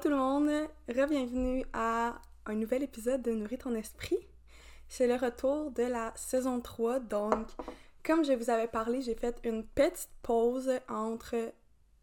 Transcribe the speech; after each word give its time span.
tout 0.00 0.08
le 0.08 0.16
monde, 0.16 0.48
re-bienvenue 0.88 1.62
à 1.74 2.14
un 2.46 2.54
nouvel 2.54 2.82
épisode 2.82 3.20
de 3.20 3.32
Nourrir 3.32 3.58
ton 3.58 3.74
esprit. 3.74 4.16
C'est 4.88 5.06
le 5.06 5.16
retour 5.16 5.72
de 5.72 5.82
la 5.82 6.14
saison 6.16 6.58
3, 6.62 7.00
donc 7.00 7.48
comme 8.02 8.24
je 8.24 8.32
vous 8.32 8.48
avais 8.48 8.66
parlé, 8.66 9.02
j'ai 9.02 9.14
fait 9.14 9.38
une 9.44 9.62
petite 9.62 10.08
pause 10.22 10.70
entre 10.88 11.36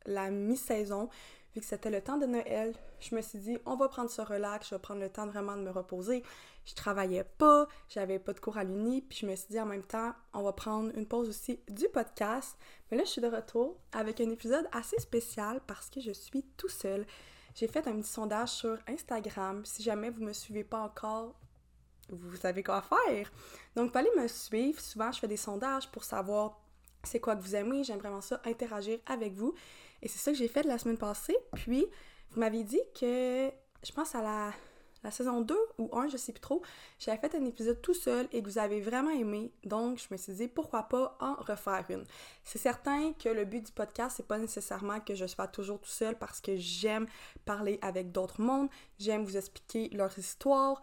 la 0.06 0.30
mi-saison, 0.30 1.10
vu 1.56 1.62
que 1.62 1.66
c'était 1.66 1.90
le 1.90 2.02
temps 2.02 2.18
de 2.18 2.28
Noël. 2.28 2.76
Je 3.00 3.16
me 3.16 3.22
suis 3.22 3.40
dit, 3.40 3.58
on 3.66 3.76
va 3.76 3.88
prendre 3.88 4.12
ce 4.12 4.22
relax, 4.22 4.70
je 4.70 4.76
vais 4.76 4.80
prendre 4.80 5.02
le 5.02 5.10
temps 5.10 5.26
vraiment 5.26 5.56
de 5.56 5.64
me 5.64 5.72
reposer. 5.72 6.22
Je 6.66 6.76
travaillais 6.76 7.24
pas, 7.24 7.68
j'avais 7.90 8.20
pas 8.20 8.34
de 8.34 8.40
cours 8.40 8.58
à 8.58 8.64
l'uni, 8.64 9.02
puis 9.02 9.18
je 9.22 9.26
me 9.26 9.36
suis 9.36 9.48
dit 9.50 9.60
en 9.60 9.66
même 9.66 9.84
temps, 9.84 10.14
on 10.36 10.44
va 10.44 10.54
prendre 10.54 10.96
une 10.96 11.08
pause 11.08 11.30
aussi 11.30 11.62
du 11.68 11.90
podcast. 11.90 12.58
Mais 12.92 12.98
là, 12.98 13.06
je 13.06 13.10
suis 13.10 13.22
de 13.22 13.28
retour 13.28 13.76
avec 13.92 14.22
un 14.22 14.30
épisode 14.30 14.68
assez 14.72 15.00
spécial 15.00 15.62
parce 15.66 15.90
que 15.90 16.00
je 16.00 16.12
suis 16.12 16.44
tout 16.58 16.70
seul 16.70 17.08
j'ai 17.58 17.68
fait 17.68 17.88
un 17.88 18.00
petit 18.00 18.12
sondage 18.12 18.50
sur 18.50 18.78
Instagram. 18.88 19.66
Si 19.66 19.82
jamais 19.82 20.12
vous 20.12 20.24
me 20.24 20.32
suivez 20.32 20.64
pas 20.64 20.80
encore, 20.80 21.34
vous 22.10 22.36
savez 22.36 22.62
quoi 22.62 22.84
faire. 22.84 23.32
Donc, 23.76 23.96
allez 23.96 24.12
me 24.16 24.28
suivre. 24.28 24.80
Souvent, 24.80 25.12
je 25.12 25.20
fais 25.20 25.28
des 25.28 25.38
sondages 25.38 25.90
pour 25.90 26.04
savoir 26.04 26.62
c'est 27.04 27.20
quoi 27.20 27.36
que 27.36 27.42
vous 27.42 27.56
aimez. 27.56 27.84
J'aime 27.84 27.98
vraiment 27.98 28.22
ça, 28.22 28.40
interagir 28.46 29.00
avec 29.08 29.34
vous. 29.34 29.56
Et 30.04 30.08
c'est 30.08 30.20
ça 30.20 30.32
que 30.32 30.38
j'ai 30.38 30.48
fait 30.48 30.62
la 30.64 30.78
semaine 30.78 31.00
passée. 31.00 31.36
Puis, 31.56 31.88
vous 32.30 32.40
m'avez 32.40 32.64
dit 32.64 32.82
que, 32.94 33.52
je 33.84 33.92
pense 33.92 34.14
à 34.14 34.22
la 34.22 34.54
la 35.08 35.12
saison 35.12 35.40
2 35.40 35.58
ou 35.78 35.90
1, 35.98 36.10
je 36.10 36.18
sais 36.18 36.34
plus 36.34 36.42
trop, 36.42 36.62
j'avais 37.00 37.18
fait 37.18 37.34
un 37.34 37.46
épisode 37.46 37.82
tout 37.82 37.94
seul 37.94 38.28
et 38.34 38.44
que 38.44 38.50
vous 38.50 38.58
avez 38.58 38.82
vraiment 38.82 39.12
aimé. 39.12 39.54
Donc, 39.64 40.00
je 40.00 40.08
me 40.12 40.18
suis 40.18 40.34
dit 40.34 40.50
pourquoi 40.50 40.84
pas 40.84 41.18
en 41.22 41.36
refaire 41.36 41.86
une. 41.88 42.04
C'est 42.44 42.58
certain 42.58 43.14
que 43.14 43.30
le 43.30 43.46
but 43.46 43.66
du 43.66 43.72
podcast, 43.72 44.16
c'est 44.18 44.28
pas 44.28 44.38
nécessairement 44.38 45.00
que 45.00 45.16
je 45.16 45.26
sois 45.26 45.48
toujours 45.48 45.80
tout 45.80 45.90
seul 45.90 46.18
parce 46.18 46.42
que 46.42 46.58
j'aime 46.58 47.08
parler 47.46 47.80
avec 47.82 48.12
d'autres 48.12 48.42
mondes, 48.42 48.68
j'aime 49.00 49.24
vous 49.24 49.38
expliquer 49.38 49.88
leur 49.96 50.20
histoire, 50.20 50.82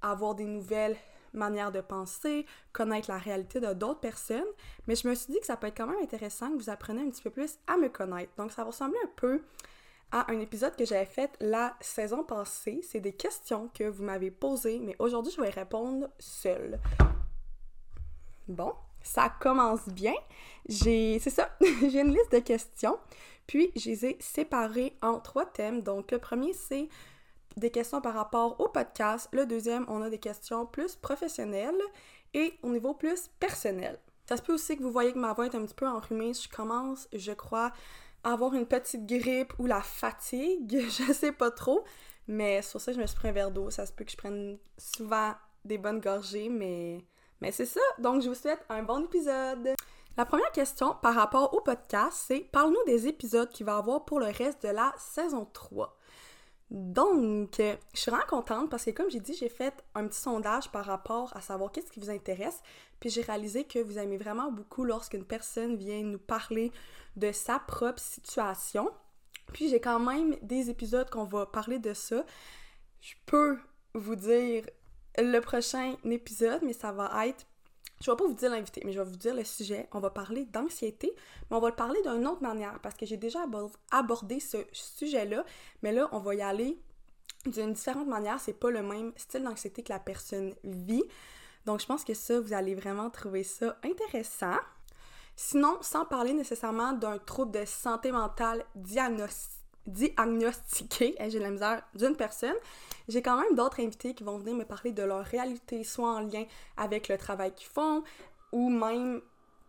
avoir 0.00 0.34
des 0.34 0.46
nouvelles 0.46 0.96
manières 1.34 1.70
de 1.70 1.82
penser, 1.82 2.46
connaître 2.72 3.10
la 3.10 3.18
réalité 3.18 3.60
de 3.60 3.74
d'autres 3.74 4.00
personnes, 4.00 4.48
mais 4.86 4.96
je 4.96 5.06
me 5.06 5.14
suis 5.14 5.34
dit 5.34 5.38
que 5.38 5.44
ça 5.44 5.58
peut 5.58 5.66
être 5.66 5.76
quand 5.76 5.86
même 5.86 6.02
intéressant 6.02 6.50
que 6.50 6.56
vous 6.56 6.70
appreniez 6.70 7.02
un 7.02 7.10
petit 7.10 7.22
peu 7.22 7.28
plus 7.30 7.58
à 7.66 7.76
me 7.76 7.90
connaître. 7.90 8.32
Donc 8.38 8.52
ça 8.52 8.62
va 8.62 8.68
ressembler 8.68 8.98
un 9.04 9.10
peu 9.16 9.42
à 10.12 10.30
un 10.30 10.40
épisode 10.40 10.76
que 10.76 10.84
j'avais 10.84 11.06
fait 11.06 11.30
la 11.40 11.76
saison 11.80 12.24
passée. 12.24 12.80
C'est 12.82 13.00
des 13.00 13.12
questions 13.12 13.70
que 13.74 13.84
vous 13.84 14.04
m'avez 14.04 14.30
posées, 14.30 14.78
mais 14.78 14.96
aujourd'hui, 14.98 15.32
je 15.34 15.40
vais 15.40 15.50
répondre 15.50 16.08
seule. 16.18 16.78
Bon, 18.48 18.72
ça 19.02 19.28
commence 19.40 19.88
bien. 19.88 20.14
J'ai, 20.68 21.18
c'est 21.18 21.30
ça, 21.30 21.50
j'ai 21.60 22.00
une 22.00 22.12
liste 22.12 22.32
de 22.32 22.38
questions, 22.38 22.98
puis 23.46 23.72
je 23.76 23.90
les 23.90 24.06
ai 24.06 24.16
séparées 24.20 24.96
en 25.02 25.20
trois 25.20 25.46
thèmes. 25.46 25.82
Donc, 25.82 26.12
le 26.12 26.18
premier, 26.18 26.52
c'est 26.52 26.88
des 27.56 27.70
questions 27.70 28.00
par 28.00 28.14
rapport 28.14 28.60
au 28.60 28.68
podcast. 28.68 29.28
Le 29.32 29.46
deuxième, 29.46 29.86
on 29.88 30.02
a 30.02 30.10
des 30.10 30.18
questions 30.18 30.66
plus 30.66 30.96
professionnelles 30.96 31.80
et 32.34 32.54
au 32.62 32.68
niveau 32.68 32.94
plus 32.94 33.30
personnel. 33.40 33.98
Ça 34.28 34.36
se 34.36 34.42
peut 34.42 34.54
aussi 34.54 34.76
que 34.76 34.82
vous 34.82 34.90
voyez 34.90 35.12
que 35.12 35.18
ma 35.18 35.32
voix 35.32 35.46
est 35.46 35.54
un 35.54 35.64
petit 35.64 35.74
peu 35.74 35.86
enrhumée. 35.86 36.34
Je 36.34 36.48
commence, 36.48 37.08
je 37.12 37.32
crois, 37.32 37.72
avoir 38.32 38.54
une 38.54 38.66
petite 38.66 39.06
grippe 39.06 39.52
ou 39.58 39.66
la 39.66 39.80
fatigue, 39.80 40.80
je 40.90 41.12
sais 41.12 41.32
pas 41.32 41.50
trop. 41.50 41.84
Mais 42.28 42.60
sur 42.62 42.80
ça, 42.80 42.92
je 42.92 42.98
me 42.98 43.06
suis 43.06 43.16
pris 43.16 43.28
un 43.28 43.32
verre 43.32 43.50
d'eau. 43.50 43.70
Ça 43.70 43.86
se 43.86 43.92
peut 43.92 44.04
que 44.04 44.10
je 44.10 44.16
prenne 44.16 44.58
souvent 44.76 45.34
des 45.64 45.78
bonnes 45.78 46.00
gorgées, 46.00 46.48
mais, 46.48 47.04
mais 47.40 47.52
c'est 47.52 47.66
ça. 47.66 47.80
Donc, 47.98 48.22
je 48.22 48.28
vous 48.28 48.34
souhaite 48.34 48.64
un 48.68 48.82
bon 48.82 49.04
épisode. 49.04 49.74
La 50.16 50.24
première 50.24 50.50
question 50.50 50.96
par 51.02 51.14
rapport 51.14 51.54
au 51.54 51.60
podcast, 51.60 52.24
c'est 52.26 52.40
parle-nous 52.40 52.84
des 52.86 53.06
épisodes 53.06 53.50
qu'il 53.50 53.66
va 53.66 53.76
avoir 53.76 54.04
pour 54.04 54.18
le 54.18 54.26
reste 54.26 54.62
de 54.62 54.70
la 54.70 54.92
saison 54.98 55.46
3. 55.52 55.95
Donc, 56.70 57.54
je 57.58 57.76
suis 57.94 58.10
vraiment 58.10 58.26
contente 58.26 58.70
parce 58.70 58.84
que 58.84 58.90
comme 58.90 59.08
j'ai 59.08 59.20
dit, 59.20 59.34
j'ai 59.34 59.48
fait 59.48 59.84
un 59.94 60.06
petit 60.08 60.20
sondage 60.20 60.70
par 60.70 60.84
rapport 60.84 61.36
à 61.36 61.40
savoir 61.40 61.70
qu'est-ce 61.70 61.92
qui 61.92 62.00
vous 62.00 62.10
intéresse, 62.10 62.60
puis 62.98 63.08
j'ai 63.08 63.22
réalisé 63.22 63.64
que 63.64 63.78
vous 63.78 63.98
aimez 63.98 64.16
vraiment 64.16 64.50
beaucoup 64.50 64.84
lorsqu'une 64.84 65.24
personne 65.24 65.76
vient 65.76 66.02
nous 66.02 66.18
parler 66.18 66.72
de 67.14 67.30
sa 67.30 67.60
propre 67.60 68.00
situation. 68.00 68.90
Puis 69.52 69.68
j'ai 69.68 69.80
quand 69.80 70.00
même 70.00 70.36
des 70.42 70.68
épisodes 70.70 71.08
qu'on 71.08 71.24
va 71.24 71.46
parler 71.46 71.78
de 71.78 71.94
ça. 71.94 72.24
Je 73.00 73.14
peux 73.26 73.58
vous 73.94 74.16
dire 74.16 74.66
le 75.18 75.38
prochain 75.40 75.94
épisode, 76.04 76.62
mais 76.62 76.72
ça 76.72 76.90
va 76.90 77.26
être 77.26 77.46
je 78.00 78.10
vais 78.10 78.16
pas 78.16 78.26
vous 78.26 78.34
dire 78.34 78.50
l'invité, 78.50 78.82
mais 78.84 78.92
je 78.92 79.00
vais 79.00 79.08
vous 79.08 79.16
dire 79.16 79.34
le 79.34 79.44
sujet. 79.44 79.88
On 79.92 80.00
va 80.00 80.10
parler 80.10 80.44
d'anxiété, 80.44 81.12
mais 81.50 81.56
on 81.56 81.60
va 81.60 81.70
le 81.70 81.74
parler 81.74 82.00
d'une 82.02 82.26
autre 82.26 82.42
manière 82.42 82.78
parce 82.80 82.94
que 82.94 83.06
j'ai 83.06 83.16
déjà 83.16 83.40
abordé 83.90 84.40
ce 84.40 84.58
sujet-là, 84.72 85.44
mais 85.82 85.92
là, 85.92 86.08
on 86.12 86.18
va 86.18 86.34
y 86.34 86.42
aller 86.42 86.78
d'une 87.46 87.72
différente 87.72 88.08
manière. 88.08 88.38
C'est 88.38 88.58
pas 88.58 88.70
le 88.70 88.82
même 88.82 89.12
style 89.16 89.44
d'anxiété 89.44 89.82
que 89.82 89.92
la 89.92 89.98
personne 89.98 90.54
vit. 90.64 91.04
Donc, 91.64 91.80
je 91.80 91.86
pense 91.86 92.04
que 92.04 92.14
ça, 92.14 92.38
vous 92.38 92.52
allez 92.52 92.74
vraiment 92.74 93.10
trouver 93.10 93.44
ça 93.44 93.76
intéressant. 93.82 94.56
Sinon, 95.34 95.78
sans 95.80 96.04
parler 96.04 96.32
nécessairement 96.32 96.92
d'un 96.92 97.18
trouble 97.18 97.52
de 97.52 97.64
santé 97.64 98.12
mentale 98.12 98.64
diagnostiqué, 98.74 99.65
diagnostiqué, 99.86 101.14
j'ai 101.28 101.38
la 101.38 101.50
misère, 101.50 101.82
d'une 101.94 102.16
personne, 102.16 102.56
j'ai 103.08 103.22
quand 103.22 103.40
même 103.40 103.54
d'autres 103.54 103.80
invités 103.80 104.14
qui 104.14 104.24
vont 104.24 104.38
venir 104.38 104.54
me 104.54 104.64
parler 104.64 104.92
de 104.92 105.02
leur 105.02 105.24
réalité, 105.24 105.84
soit 105.84 106.10
en 106.10 106.20
lien 106.20 106.44
avec 106.76 107.08
le 107.08 107.16
travail 107.16 107.52
qu'ils 107.54 107.68
font, 107.68 108.02
ou 108.52 108.68
même 108.70 109.20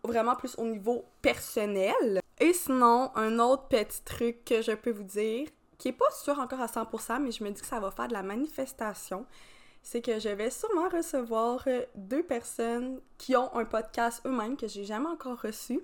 vraiment 0.04 0.36
plus 0.36 0.56
au 0.58 0.66
niveau 0.66 1.06
personnel. 1.22 2.22
Et 2.40 2.54
sinon, 2.54 3.12
un 3.16 3.40
autre 3.40 3.68
petit 3.68 4.02
truc 4.04 4.46
que 4.46 4.62
je 4.62 4.72
peux 4.72 4.92
vous 4.92 5.04
dire, 5.04 5.48
qui 5.78 5.90
est 5.90 5.94
pas 5.94 6.10
sûr 6.12 6.40
encore 6.40 6.62
à 6.62 6.68
100%, 6.68 7.22
mais 7.22 7.32
je 7.32 7.44
me 7.44 7.50
dis 7.50 7.62
que 7.62 7.68
ça 7.68 7.80
va 7.80 7.92
faire 7.92 8.08
de 8.08 8.14
la 8.14 8.24
manifestation, 8.24 9.26
c'est 9.82 10.02
que 10.02 10.20
je 10.20 10.30
vais 10.30 10.50
sûrement 10.50 10.90
recevoir 10.90 11.66
deux 11.96 12.24
personnes 12.24 13.00
qui 13.18 13.36
ont 13.36 13.56
un 13.56 13.66
podcast 13.66 14.22
eux-mêmes 14.26 14.58
que 14.58 14.68
j'ai 14.68 14.84
jamais 14.84 15.08
encore 15.08 15.42
reçu. 15.42 15.80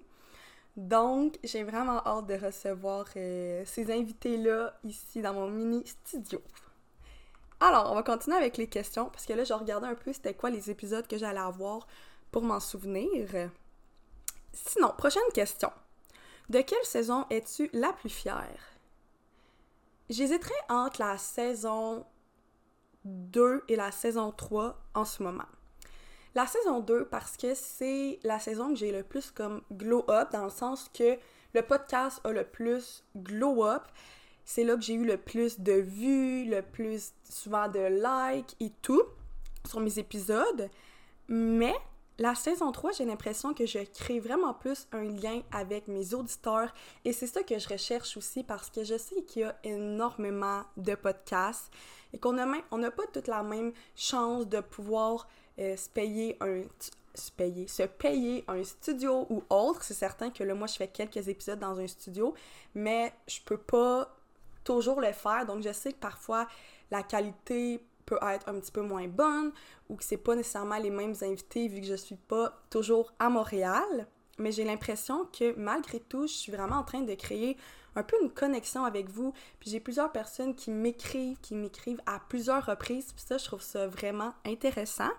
Donc, 0.75 1.38
j'ai 1.44 1.63
vraiment 1.63 2.06
hâte 2.06 2.28
de 2.28 2.34
recevoir 2.34 3.06
euh, 3.16 3.63
ces 3.66 3.91
invités-là 3.91 4.73
ici 4.84 5.22
dans 5.22 5.34
mon 5.34 5.47
mini 5.47 5.85
studio. 5.85 6.41
Alors, 7.59 7.91
on 7.91 7.95
va 7.95 8.03
continuer 8.03 8.38
avec 8.38 8.57
les 8.57 8.67
questions 8.67 9.09
parce 9.09 9.25
que 9.25 9.34
là, 9.34 9.44
je 9.44 9.53
regardais 9.53 9.88
un 9.88 9.95
peu 9.95 10.11
c'était 10.11 10.34
quoi 10.34 10.50
les 10.50 10.72
épisodes 10.72 11.07
que 11.07 11.17
j'allais 11.17 11.39
avoir 11.39 11.88
pour 12.31 12.41
m'en 12.41 12.59
souvenir. 12.59 13.50
Sinon, 14.51 14.94
prochaine 14.97 15.22
question. 15.34 15.72
De 16.50 16.61
quelle 16.61 16.84
saison 16.84 17.25
es-tu 17.29 17.69
la 17.72 17.94
plus 17.94 18.09
fière? 18.09 18.73
J'hésiterais 20.09 20.53
entre 20.69 21.01
la 21.01 21.17
saison 21.17 22.05
2 23.05 23.63
et 23.67 23.75
la 23.75 23.91
saison 23.91 24.31
3 24.31 24.75
en 24.94 25.05
ce 25.05 25.23
moment. 25.23 25.47
La 26.35 26.47
saison 26.47 26.79
2, 26.79 27.05
parce 27.05 27.38
que 27.38 27.53
c'est 27.53 28.19
la 28.23 28.39
saison 28.39 28.69
que 28.69 28.75
j'ai 28.75 28.91
le 28.91 29.03
plus 29.03 29.29
comme 29.29 29.61
glow 29.71 30.03
up, 30.09 30.31
dans 30.31 30.45
le 30.45 30.49
sens 30.49 30.89
que 30.91 31.17
le 31.53 31.61
podcast 31.61 32.19
a 32.23 32.31
le 32.31 32.44
plus 32.44 33.03
glow 33.16 33.66
up. 33.66 33.83
C'est 34.43 34.63
là 34.63 34.75
que 34.75 34.81
j'ai 34.81 34.95
eu 34.95 35.05
le 35.05 35.17
plus 35.17 35.59
de 35.59 35.73
vues, 35.73 36.45
le 36.45 36.63
plus 36.63 37.13
souvent 37.29 37.67
de 37.67 37.79
likes 37.79 38.55
et 38.59 38.72
tout 38.81 39.03
sur 39.67 39.79
mes 39.79 39.99
épisodes. 39.99 40.69
Mais 41.27 41.75
la 42.17 42.33
saison 42.33 42.72
3, 42.72 42.91
j'ai 42.93 43.05
l'impression 43.05 43.53
que 43.53 43.66
je 43.66 43.79
crée 43.93 44.19
vraiment 44.19 44.53
plus 44.53 44.88
un 44.91 45.03
lien 45.03 45.41
avec 45.51 45.88
mes 45.88 46.13
auditeurs 46.16 46.73
et 47.05 47.13
c'est 47.13 47.27
ça 47.27 47.43
que 47.43 47.57
je 47.57 47.69
recherche 47.69 48.17
aussi 48.17 48.43
parce 48.43 48.69
que 48.69 48.83
je 48.83 48.97
sais 48.97 49.22
qu'il 49.23 49.43
y 49.43 49.45
a 49.45 49.55
énormément 49.63 50.63
de 50.77 50.95
podcasts 50.95 51.72
et 52.11 52.19
qu'on 52.19 52.34
n'a 52.34 52.91
pas 52.91 53.08
toute 53.11 53.28
la 53.28 53.43
même 53.43 53.73
chance 53.96 54.47
de 54.47 54.59
pouvoir 54.59 55.28
euh, 55.59 55.76
se 55.76 55.90
payer 55.90 56.38
un 56.41 56.64
se 57.16 57.32
payer, 57.32 57.67
se 57.67 57.84
payer 57.84 58.44
un 58.47 58.64
studio 58.64 59.28
ou 59.29 59.44
autre. 59.50 59.84
C'est 59.84 59.94
certain 59.94 60.29
que 60.29 60.44
là, 60.44 60.55
moi, 60.55 60.67
je 60.67 60.76
fais 60.76 60.88
quelques 60.88 61.28
épisodes 61.28 61.59
dans 61.59 61.79
un 61.79 61.88
studio, 61.88 62.34
mais 62.73 63.14
je 63.28 63.40
peux 63.46 63.58
pas 63.58 64.16
toujours 64.64 65.02
le 65.02 65.11
faire. 65.11 65.46
Donc, 65.46 65.61
je 65.61 65.72
sais 65.72 65.94
que 65.94 66.00
parfois, 66.00 66.47
la 66.91 67.03
qualité 67.03 67.85
peut 68.05 68.20
être 68.22 68.47
un 68.50 68.59
petit 68.59 68.72
peu 68.72 68.82
moins 68.82 69.08
bonne 69.08 69.52
ou 69.90 69.96
que 69.96 70.03
c'est 70.03 70.17
pas 70.17 70.35
nécessairement 70.35 70.78
les 70.78 70.90
mêmes 70.90 71.16
invités 71.22 71.67
vu 71.67 71.82
que 71.82 71.88
je 71.88 71.96
suis 71.96 72.16
pas 72.16 72.61
toujours 72.70 73.14
à 73.20 73.29
Montréal. 73.29 74.08
Mais 74.40 74.52
j'ai 74.52 74.64
l'impression 74.64 75.26
que 75.26 75.53
malgré 75.58 75.99
tout, 75.99 76.28
je 76.28 76.34
suis 76.34 76.52
vraiment 76.52 76.78
en 76.78 76.84
train 76.84 77.02
de 77.02 77.14
créer 77.14 77.56
un 77.96 78.02
peu 78.02 78.16
une 78.22 78.32
connexion 78.32 78.84
avec 78.84 79.09
vous. 79.09 79.34
Puis 79.59 79.70
j'ai 79.70 79.79
plusieurs 79.79 80.11
personnes 80.11 80.56
qui 80.56 80.72
m'écrivent, 80.72 81.40
qui 81.41 81.53
m'écrivent 81.53 82.02
à 82.08 82.20
plusieurs 82.28 82.66
reprises. 82.66 83.14
Puis 83.14 83.23
ça, 83.26 83.38
je 83.38 83.46
trouve 83.46 83.61
ça 83.61 83.88
vraiment 83.88 84.34
intéressant. 84.46 85.11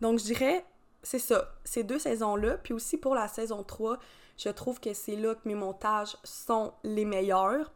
Donc, 0.00 0.18
je 0.18 0.24
dirais, 0.24 0.64
c'est 1.02 1.18
ça, 1.18 1.54
ces 1.64 1.84
deux 1.84 1.98
saisons-là. 1.98 2.58
Puis 2.58 2.74
aussi 2.74 2.96
pour 2.96 3.14
la 3.14 3.28
saison 3.28 3.62
3, 3.62 3.98
je 4.36 4.48
trouve 4.48 4.80
que 4.80 4.92
c'est 4.94 5.16
là 5.16 5.34
que 5.34 5.46
mes 5.46 5.54
montages 5.54 6.16
sont 6.24 6.72
les 6.84 7.04
meilleurs. 7.04 7.72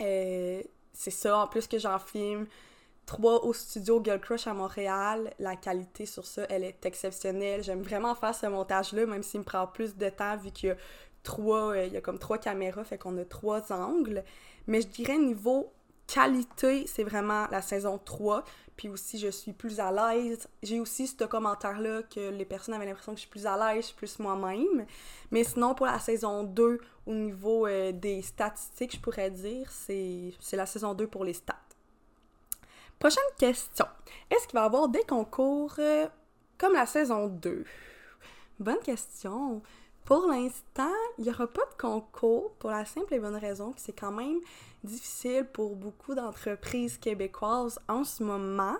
Euh, 0.00 0.62
c'est 0.92 1.10
ça, 1.10 1.38
en 1.38 1.46
plus 1.46 1.66
que 1.66 1.78
j'en 1.78 1.98
filme 1.98 2.46
trois 3.10 3.44
au 3.44 3.52
studio 3.52 4.00
Girl 4.04 4.20
Crush 4.20 4.46
à 4.46 4.54
Montréal. 4.54 5.34
La 5.40 5.56
qualité 5.56 6.06
sur 6.06 6.24
ça, 6.24 6.46
elle 6.48 6.62
est 6.62 6.86
exceptionnelle. 6.86 7.64
J'aime 7.64 7.82
vraiment 7.82 8.14
faire 8.14 8.34
ce 8.34 8.46
montage-là, 8.46 9.04
même 9.04 9.24
s'il 9.24 9.40
me 9.40 9.44
prend 9.44 9.66
plus 9.66 9.96
de 9.96 10.08
temps 10.08 10.36
vu 10.36 10.52
qu'il 10.52 10.68
y 10.68 10.72
a 10.72 10.76
trois, 11.24 11.72
euh, 11.74 11.86
il 11.86 11.92
y 11.92 11.96
a 11.96 12.00
comme 12.00 12.20
trois 12.20 12.38
caméras, 12.38 12.84
fait 12.84 12.98
qu'on 12.98 13.18
a 13.18 13.24
trois 13.24 13.72
angles. 13.72 14.22
Mais 14.68 14.80
je 14.80 14.86
dirais 14.86 15.18
niveau 15.18 15.72
qualité, 16.06 16.86
c'est 16.86 17.02
vraiment 17.02 17.46
la 17.50 17.62
saison 17.62 17.98
3. 17.98 18.44
Puis 18.80 18.88
aussi, 18.88 19.18
je 19.18 19.28
suis 19.28 19.52
plus 19.52 19.78
à 19.78 19.92
l'aise. 19.92 20.48
J'ai 20.62 20.80
aussi 20.80 21.06
ce 21.06 21.24
commentaire-là 21.24 22.02
que 22.04 22.30
les 22.30 22.46
personnes 22.46 22.72
avaient 22.72 22.86
l'impression 22.86 23.12
que 23.12 23.18
je 23.18 23.26
suis 23.26 23.30
plus 23.30 23.44
à 23.44 23.54
l'aise, 23.54 23.82
je 23.82 23.86
suis 23.88 23.94
plus 23.94 24.18
moi-même. 24.18 24.86
Mais 25.30 25.44
sinon, 25.44 25.74
pour 25.74 25.84
la 25.84 25.98
saison 25.98 26.44
2, 26.44 26.80
au 27.04 27.12
niveau 27.12 27.66
euh, 27.66 27.92
des 27.92 28.22
statistiques, 28.22 28.96
je 28.96 28.98
pourrais 28.98 29.30
dire, 29.30 29.70
c'est 29.70 30.32
la 30.54 30.64
saison 30.64 30.94
2 30.94 31.08
pour 31.08 31.24
les 31.24 31.34
stats. 31.34 31.60
Prochaine 32.98 33.22
question. 33.36 33.84
Est-ce 34.30 34.48
qu'il 34.48 34.58
va 34.58 34.62
y 34.62 34.64
avoir 34.64 34.88
des 34.88 35.04
concours 35.04 35.74
euh, 35.78 36.06
comme 36.56 36.72
la 36.72 36.86
saison 36.86 37.26
2? 37.26 37.66
Bonne 38.60 38.80
question. 38.80 39.60
Pour 40.06 40.26
l'instant, 40.26 40.94
il 41.18 41.24
n'y 41.24 41.30
aura 41.30 41.46
pas 41.46 41.66
de 41.66 41.78
concours 41.78 42.52
pour 42.52 42.70
la 42.70 42.86
simple 42.86 43.12
et 43.12 43.18
bonne 43.18 43.36
raison 43.36 43.72
que 43.72 43.80
c'est 43.82 43.92
quand 43.92 44.12
même 44.12 44.40
difficile 44.84 45.46
pour 45.52 45.76
beaucoup 45.76 46.14
d'entreprises 46.14 46.98
québécoises 46.98 47.78
en 47.88 48.04
ce 48.04 48.22
moment. 48.22 48.76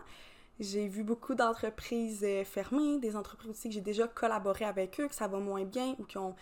J'ai 0.59 0.89
vu 0.89 1.03
beaucoup 1.03 1.35
d'entreprises 1.35 2.23
euh, 2.23 2.45
fermées, 2.45 2.99
des 2.99 3.17
entreprises 3.17 3.51
aussi 3.51 3.69
que 3.69 3.75
j'ai 3.75 3.81
déjà 3.81 4.07
collaboré 4.07 4.65
avec 4.65 5.01
eux, 5.01 5.09
que 5.09 5.15
ça 5.15 5.27
va 5.27 5.39
moins 5.39 5.65
bien 5.65 5.95
ou 5.99 6.05
qui 6.05 6.19
ont 6.19 6.35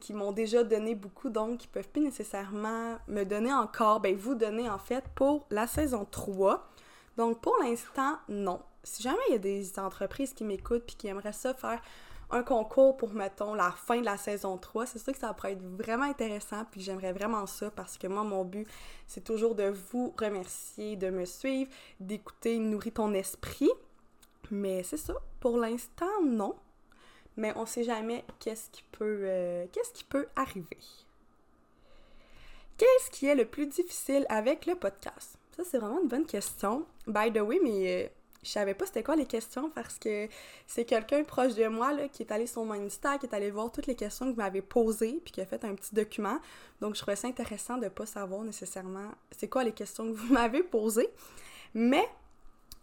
qui 0.00 0.12
m'ont 0.12 0.32
déjà 0.32 0.64
donné 0.64 0.94
beaucoup, 0.94 1.28
donc 1.28 1.58
qui 1.58 1.68
peuvent 1.68 1.88
plus 1.88 2.02
nécessairement 2.02 2.98
me 3.06 3.24
donner 3.24 3.52
encore, 3.52 4.00
ben 4.00 4.16
vous 4.16 4.34
donner 4.34 4.68
en 4.68 4.78
fait 4.78 5.04
pour 5.14 5.46
la 5.50 5.66
saison 5.66 6.06
3. 6.10 6.66
Donc 7.16 7.40
pour 7.40 7.56
l'instant, 7.62 8.16
non. 8.28 8.60
Si 8.82 9.02
jamais 9.02 9.18
il 9.28 9.32
y 9.32 9.36
a 9.36 9.38
des 9.38 9.78
entreprises 9.78 10.32
qui 10.34 10.44
m'écoutent 10.44 10.84
puis 10.84 10.96
qui 10.96 11.06
aimeraient 11.06 11.32
ça 11.32 11.54
faire 11.54 11.80
un 12.34 12.42
concours 12.42 12.96
pour, 12.96 13.14
mettons, 13.14 13.54
la 13.54 13.70
fin 13.70 14.00
de 14.00 14.04
la 14.04 14.16
saison 14.16 14.58
3. 14.58 14.86
C'est 14.86 14.98
sûr 14.98 15.12
que 15.12 15.18
ça 15.18 15.32
pourrait 15.32 15.52
être 15.52 15.62
vraiment 15.62 16.04
intéressant, 16.04 16.64
puis 16.70 16.80
j'aimerais 16.80 17.12
vraiment 17.12 17.46
ça 17.46 17.70
parce 17.70 17.96
que 17.96 18.08
moi, 18.08 18.24
mon 18.24 18.44
but, 18.44 18.66
c'est 19.06 19.22
toujours 19.22 19.54
de 19.54 19.72
vous 19.92 20.12
remercier, 20.20 20.96
de 20.96 21.10
me 21.10 21.24
suivre, 21.24 21.70
d'écouter 22.00 22.58
Nourris 22.58 22.92
ton 22.92 23.14
esprit. 23.14 23.70
Mais 24.50 24.82
c'est 24.82 24.96
ça. 24.96 25.14
Pour 25.40 25.56
l'instant, 25.58 26.22
non. 26.24 26.56
Mais 27.36 27.52
on 27.56 27.66
sait 27.66 27.84
jamais 27.84 28.24
qu'est-ce 28.40 28.68
qui 28.70 28.82
peut, 28.92 29.20
euh, 29.22 29.66
qu'est-ce 29.72 29.92
qui 29.92 30.04
peut 30.04 30.26
arriver. 30.36 30.78
Qu'est-ce 32.76 33.10
qui 33.10 33.26
est 33.26 33.36
le 33.36 33.44
plus 33.44 33.68
difficile 33.68 34.26
avec 34.28 34.66
le 34.66 34.74
podcast? 34.74 35.38
Ça, 35.56 35.62
c'est 35.64 35.78
vraiment 35.78 36.00
une 36.00 36.08
bonne 36.08 36.26
question. 36.26 36.84
By 37.06 37.32
the 37.32 37.38
way, 37.38 37.60
mais 37.62 38.04
euh, 38.04 38.08
je 38.44 38.50
savais 38.50 38.74
pas 38.74 38.84
c'était 38.86 39.02
quoi 39.02 39.16
les 39.16 39.26
questions 39.26 39.70
parce 39.70 39.98
que 39.98 40.28
c'est 40.66 40.84
quelqu'un 40.84 41.24
proche 41.24 41.54
de 41.54 41.66
moi 41.66 41.92
là, 41.92 42.08
qui 42.08 42.22
est 42.22 42.30
allé 42.30 42.46
sur 42.46 42.64
mon 42.64 42.74
Insta, 42.74 43.18
qui 43.18 43.26
est 43.26 43.34
allé 43.34 43.50
voir 43.50 43.72
toutes 43.72 43.86
les 43.86 43.96
questions 43.96 44.26
que 44.26 44.32
vous 44.32 44.40
m'avez 44.40 44.62
posées, 44.62 45.20
puis 45.24 45.32
qui 45.32 45.40
a 45.40 45.46
fait 45.46 45.64
un 45.64 45.74
petit 45.74 45.94
document. 45.94 46.38
Donc, 46.80 46.94
je 46.94 47.00
trouvais 47.00 47.16
ça 47.16 47.26
intéressant 47.26 47.78
de 47.78 47.88
pas 47.88 48.06
savoir 48.06 48.42
nécessairement 48.42 49.10
c'est 49.30 49.48
quoi 49.48 49.64
les 49.64 49.72
questions 49.72 50.04
que 50.04 50.16
vous 50.16 50.32
m'avez 50.32 50.62
posées. 50.62 51.08
Mais, 51.72 52.06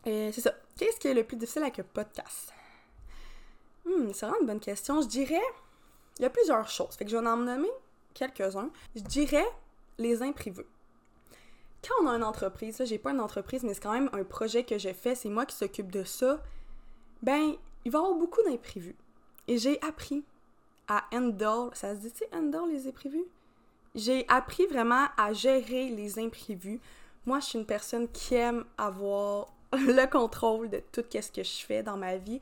euh, 0.07 0.31
c'est 0.33 0.41
ça. 0.41 0.53
Qu'est-ce 0.77 0.99
qui 0.99 1.07
est 1.07 1.13
le 1.13 1.23
plus 1.23 1.37
difficile 1.37 1.61
avec 1.61 1.77
le 1.77 1.83
podcast? 1.83 2.51
Hmm, 3.85 4.11
c'est 4.13 4.25
vraiment 4.25 4.41
une 4.41 4.47
bonne 4.47 4.59
question. 4.59 5.01
Je 5.01 5.07
dirais, 5.07 5.41
il 6.17 6.23
y 6.23 6.25
a 6.25 6.29
plusieurs 6.29 6.67
choses. 6.67 6.95
Fait 6.95 7.05
que 7.05 7.11
je 7.11 7.17
vais 7.17 7.27
en 7.27 7.37
nommer 7.37 7.69
quelques-uns. 8.15 8.71
Je 8.95 9.01
dirais 9.01 9.47
les 9.99 10.23
imprévus 10.23 10.65
quand 11.85 12.03
on 12.03 12.07
a 12.07 12.11
une 12.11 12.23
entreprise, 12.23 12.79
là, 12.79 12.85
j'ai 12.85 12.99
pas 12.99 13.11
une 13.11 13.19
entreprise, 13.19 13.63
mais 13.63 13.73
c'est 13.73 13.81
quand 13.81 13.93
même 13.93 14.09
un 14.13 14.23
projet 14.23 14.63
que 14.63 14.77
j'ai 14.77 14.93
fait, 14.93 15.15
c'est 15.15 15.29
moi 15.29 15.45
qui 15.45 15.55
s'occupe 15.55 15.91
de 15.91 16.03
ça, 16.03 16.39
ben, 17.21 17.55
il 17.85 17.91
va 17.91 17.99
y 17.99 18.01
avoir 18.01 18.17
beaucoup 18.17 18.41
d'imprévus. 18.43 18.95
Et 19.47 19.57
j'ai 19.57 19.81
appris 19.81 20.23
à 20.87 21.03
handle, 21.13 21.69
ça 21.73 21.95
se 21.95 22.01
dit, 22.01 22.11
tu 22.11 22.23
handle 22.35 22.69
les 22.69 22.87
imprévus? 22.87 23.25
J'ai 23.95 24.25
appris 24.29 24.65
vraiment 24.67 25.07
à 25.17 25.33
gérer 25.33 25.89
les 25.89 26.19
imprévus. 26.19 26.79
Moi, 27.25 27.39
je 27.39 27.45
suis 27.45 27.59
une 27.59 27.65
personne 27.65 28.07
qui 28.09 28.35
aime 28.35 28.63
avoir 28.77 29.53
le 29.73 30.05
contrôle 30.09 30.69
de 30.69 30.81
tout 30.91 31.03
ce 31.09 31.31
que 31.31 31.43
je 31.43 31.65
fais 31.65 31.83
dans 31.83 31.97
ma 31.97 32.17
vie. 32.17 32.41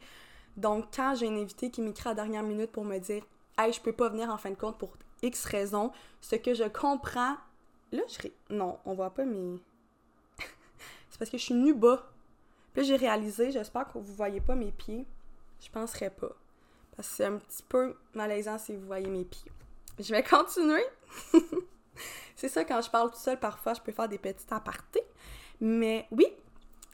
Donc, 0.58 0.86
quand 0.96 1.16
j'ai 1.16 1.28
un 1.28 1.38
invité 1.38 1.72
qui 1.72 1.82
m'écrit 1.82 2.10
à 2.10 2.12
la 2.12 2.16
dernière 2.16 2.44
minute 2.44 2.72
pour 2.72 2.86
me 2.86 2.98
dire 2.98 3.24
Hey, 3.58 3.74
je 3.74 3.82
peux 3.82 3.94
pas 3.94 4.10
venir 4.10 4.30
en 4.30 4.38
fin 4.38 4.52
de 4.52 4.56
compte 4.56 4.78
pour 4.78 4.94
X 5.22 5.46
raisons, 5.46 5.92
ce 6.22 6.36
que 6.36 6.54
je 6.54 6.64
comprends 6.64 7.36
Là, 7.92 8.02
je 8.08 8.22
ré... 8.22 8.34
Non, 8.50 8.80
on 8.86 8.94
voit 8.94 9.14
pas 9.14 9.26
mes... 9.26 9.60
c'est 11.10 11.18
parce 11.18 11.32
que 11.32 11.38
je 11.38 11.44
suis 11.44 11.56
nue 11.56 11.74
bas. 11.74 12.12
Puis 12.74 12.82
là, 12.82 12.88
j'ai 12.88 12.96
réalisé, 12.96 13.52
j'espère 13.52 13.88
que 13.88 13.98
vous 13.98 14.14
voyez 14.14 14.42
pas 14.42 14.56
mes 14.56 14.72
pieds. 14.72 15.06
Je 15.62 15.70
penserais 15.70 16.10
pas. 16.10 16.32
Parce 16.96 17.10
que 17.10 17.16
c'est 17.16 17.26
un 17.26 17.38
petit 17.38 17.64
peu 17.68 17.96
malaisant 18.14 18.58
si 18.58 18.76
vous 18.76 18.86
voyez 18.86 19.08
mes 19.08 19.26
pieds. 19.26 19.52
Je 19.98 20.14
vais 20.14 20.24
continuer. 20.24 20.84
c'est 22.36 22.50
ça, 22.50 22.64
quand 22.64 22.82
je 22.82 22.90
parle 22.90 23.12
tout 23.12 23.18
seul, 23.18 23.40
parfois, 23.40 23.74
je 23.74 23.82
peux 23.82 23.92
faire 23.92 24.10
des 24.10 24.18
petits 24.18 24.46
apartés. 24.52 25.04
Mais 25.60 26.08
oui, 26.12 26.28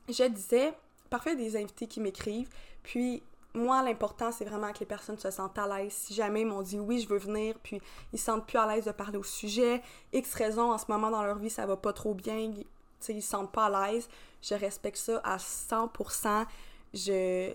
je 0.08 0.24
disais, 0.24 0.74
parfois, 1.10 1.36
des 1.36 1.58
invités 1.58 1.88
qui 1.88 2.00
m'écrivent. 2.00 2.50
Puis, 2.84 3.22
moi, 3.56 3.82
l'important, 3.82 4.32
c'est 4.32 4.46
vraiment 4.46 4.72
que 4.72 4.80
les 4.80 4.86
personnes 4.86 5.18
se 5.18 5.32
sentent 5.32 5.58
à 5.58 5.68
l'aise. 5.68 5.94
Si 5.94 6.14
jamais 6.14 6.42
ils 6.42 6.48
m'ont 6.48 6.62
dit 6.62 6.80
oui, 6.80 7.00
je 7.00 7.08
veux 7.08 7.18
venir, 7.18 7.56
puis 7.64 7.82
ils 8.14 8.20
se 8.20 8.26
sentent 8.26 8.46
plus 8.46 8.58
à 8.58 8.68
l'aise 8.68 8.86
de 8.86 8.92
parler 8.92 9.18
au 9.18 9.24
sujet, 9.24 9.82
X 10.14 10.34
raison, 10.36 10.72
en 10.72 10.78
ce 10.78 10.86
moment 10.90 11.10
dans 11.10 11.24
leur 11.24 11.38
vie, 11.38 11.50
ça 11.50 11.66
va 11.66 11.78
pas 11.78 11.94
trop 11.94 12.14
bien, 12.14 12.38
ils, 12.38 12.66
ils 13.10 13.22
se 13.22 13.30
sentent 13.30 13.52
pas 13.52 13.66
à 13.66 13.92
l'aise, 13.92 14.08
je 14.42 14.56
respecte 14.56 14.98
ça 14.98 15.22
à 15.24 15.38
100%. 15.38 16.46
Je... 16.94 17.54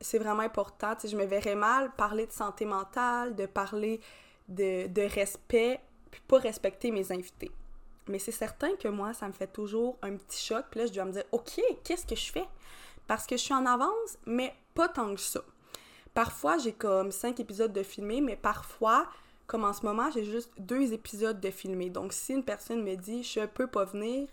C'est 0.00 0.18
vraiment 0.18 0.40
important. 0.40 0.94
je 1.04 1.14
me 1.14 1.26
verrais 1.26 1.54
mal 1.54 1.90
parler 1.92 2.26
de 2.26 2.32
santé 2.32 2.64
mentale, 2.64 3.34
de 3.34 3.44
parler 3.44 4.00
de, 4.48 4.86
de 4.86 5.02
respect, 5.02 5.78
puis 6.10 6.22
pas 6.26 6.38
respecter 6.38 6.90
mes 6.90 7.12
invités. 7.12 7.50
Mais 8.08 8.18
c'est 8.18 8.32
certain 8.32 8.74
que 8.76 8.88
moi, 8.88 9.12
ça 9.12 9.26
me 9.26 9.32
fait 9.32 9.46
toujours 9.46 9.98
un 10.02 10.16
petit 10.16 10.42
choc. 10.42 10.64
Puis 10.70 10.80
là, 10.80 10.86
je 10.86 10.92
dois 10.92 11.04
me 11.04 11.12
dire, 11.12 11.24
OK, 11.32 11.60
qu'est-ce 11.84 12.06
que 12.06 12.16
je 12.16 12.32
fais? 12.32 12.46
Parce 13.06 13.26
que 13.26 13.36
je 13.36 13.42
suis 13.42 13.54
en 13.54 13.66
avance, 13.66 14.18
mais 14.24 14.54
pas 14.80 14.88
tant 14.88 15.14
que 15.14 15.20
ça. 15.20 15.42
Parfois, 16.14 16.56
j'ai 16.56 16.72
comme 16.72 17.12
cinq 17.12 17.38
épisodes 17.38 17.72
de 17.72 17.82
filmer, 17.82 18.22
mais 18.22 18.34
parfois, 18.34 19.06
comme 19.46 19.64
en 19.64 19.74
ce 19.74 19.84
moment, 19.84 20.10
j'ai 20.10 20.24
juste 20.24 20.50
deux 20.58 20.94
épisodes 20.94 21.38
de 21.38 21.50
filmer. 21.50 21.90
Donc, 21.90 22.14
si 22.14 22.32
une 22.32 22.42
personne 22.42 22.82
me 22.82 22.94
dit 22.94 23.22
je 23.22 23.44
peux 23.44 23.66
pas 23.66 23.84
venir, 23.84 24.26